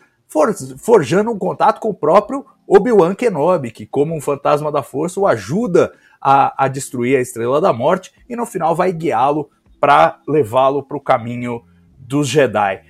[0.78, 5.28] forjando um contato com o próprio Obi-Wan Kenobi, que como um fantasma da força o
[5.28, 10.84] ajuda a, a destruir a Estrela da Morte e no final vai guiá-lo para levá-lo
[10.84, 11.64] para o caminho
[11.98, 12.82] dos Jedi.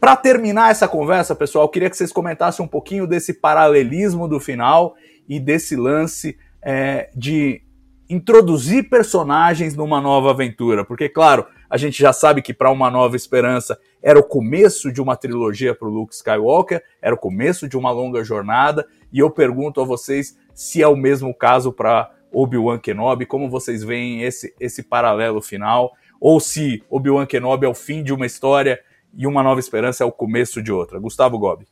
[0.00, 4.40] Para terminar essa conversa, pessoal, eu queria que vocês comentassem um pouquinho desse paralelismo do
[4.40, 4.94] final
[5.28, 7.62] e desse lance é, de
[8.08, 13.14] introduzir personagens numa nova aventura, porque claro, a gente já sabe que para uma nova
[13.14, 17.76] esperança era o começo de uma trilogia para o Luke Skywalker, era o começo de
[17.76, 22.78] uma longa jornada, e eu pergunto a vocês se é o mesmo caso para Obi-Wan
[22.78, 28.02] Kenobi, como vocês veem esse, esse paralelo final, ou se Obi-Wan Kenobi é o fim
[28.02, 28.80] de uma história
[29.16, 30.98] e uma nova esperança é o começo de outra.
[30.98, 31.66] Gustavo Gobi.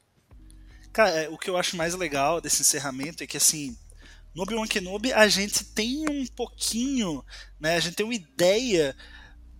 [0.92, 3.76] Cara, é, o que eu acho mais legal desse encerramento é que assim,
[4.34, 7.24] no Obi-Wan Kenobi a gente tem um pouquinho,
[7.60, 8.94] né, a gente tem uma ideia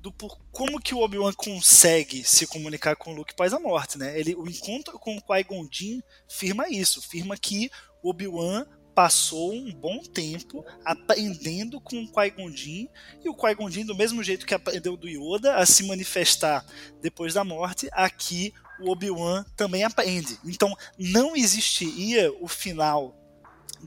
[0.01, 3.99] do por como que o Obi-Wan consegue se comunicar com o Luke após a morte,
[3.99, 4.19] né?
[4.19, 7.71] Ele, o encontro com o Qui-Gon Jinn firma isso, firma que
[8.03, 12.89] o Obi-Wan passou um bom tempo aprendendo com o Qui-Gon Jinn,
[13.25, 16.67] e o Qui-Gon Jinn, do mesmo jeito que aprendeu do Yoda a se manifestar
[17.01, 20.39] depois da morte, aqui o Obi-Wan também aprende.
[20.45, 23.18] Então, não existiria o final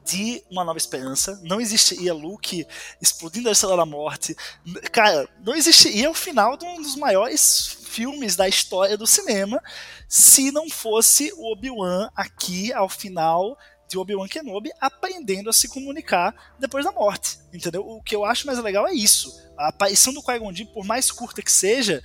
[0.06, 2.66] de Uma Nova Esperança, não existiria Luke
[3.02, 4.36] explodindo a Estrela da Morte.
[4.92, 9.62] Cara, não existiria o final de um dos maiores filmes da história do cinema
[10.08, 13.58] se não fosse o Obi-Wan aqui ao final
[13.92, 17.86] de Obi-Wan Kenobi aprendendo a se comunicar depois da morte, entendeu?
[17.86, 19.38] O que eu acho mais legal é isso.
[19.58, 22.02] A aparição do Qui-Gon por mais curta que seja,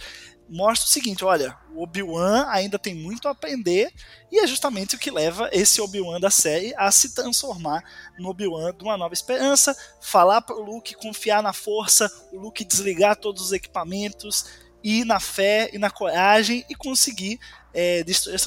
[0.49, 3.93] mostra o seguinte: olha, o Obi-Wan ainda tem muito a aprender,
[4.31, 7.83] e é justamente o que leva esse Obi-Wan da série a se transformar
[8.19, 12.65] no Obi-Wan de uma nova esperança, falar para o Luke confiar na força, o Luke
[12.65, 14.47] desligar todos os equipamentos,
[14.83, 17.41] ir na fé e na coragem e conseguir
[17.77, 18.03] é,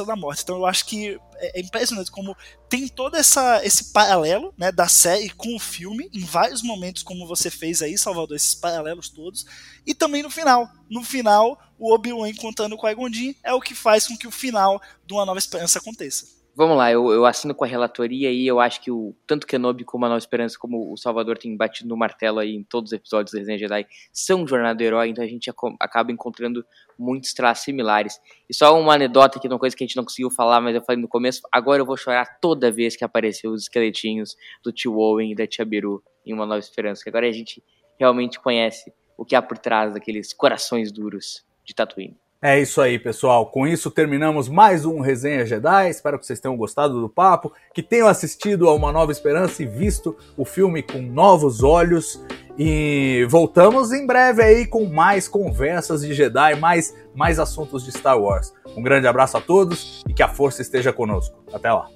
[0.06, 0.42] da morte.
[0.42, 2.36] Então eu acho que é, é impressionante como
[2.68, 7.28] tem todo essa, esse paralelo né, da série com o filme, em vários momentos, como
[7.28, 9.46] você fez aí, Salvador, esses paralelos todos,
[9.86, 10.68] e também no final.
[10.90, 14.82] No final, o Obi-Wan encontrando o Qui-Gon é o que faz com que o final
[15.06, 16.39] de Uma Nova Esperança aconteça.
[16.56, 19.86] Vamos lá, eu, eu assino com a relatoria e eu acho que o, tanto Kenobi
[19.86, 22.94] como a Nova Esperança, como o Salvador tem batido no martelo aí em todos os
[22.94, 26.66] episódios da Resenha Jedi, são Jornada do Herói, então a gente acaba encontrando
[26.98, 28.20] muitos traços similares.
[28.50, 30.82] E só uma anedota é uma coisa que a gente não conseguiu falar, mas eu
[30.82, 34.98] falei no começo, agora eu vou chorar toda vez que apareceu os esqueletinhos do tio
[34.98, 37.64] Owen e da tia Biru em Uma Nova Esperança, que agora a gente
[37.98, 42.18] realmente conhece o que há por trás daqueles corações duros de Tatooine.
[42.42, 43.48] É isso aí, pessoal.
[43.48, 45.90] Com isso terminamos mais um Resenha Jedi.
[45.90, 49.66] Espero que vocês tenham gostado do papo, que tenham assistido a Uma Nova Esperança e
[49.66, 52.24] visto o filme com novos olhos.
[52.58, 58.18] E voltamos em breve aí com mais conversas de Jedi, mais, mais assuntos de Star
[58.18, 58.54] Wars.
[58.68, 61.44] Um grande abraço a todos e que a força esteja conosco.
[61.52, 61.90] Até lá.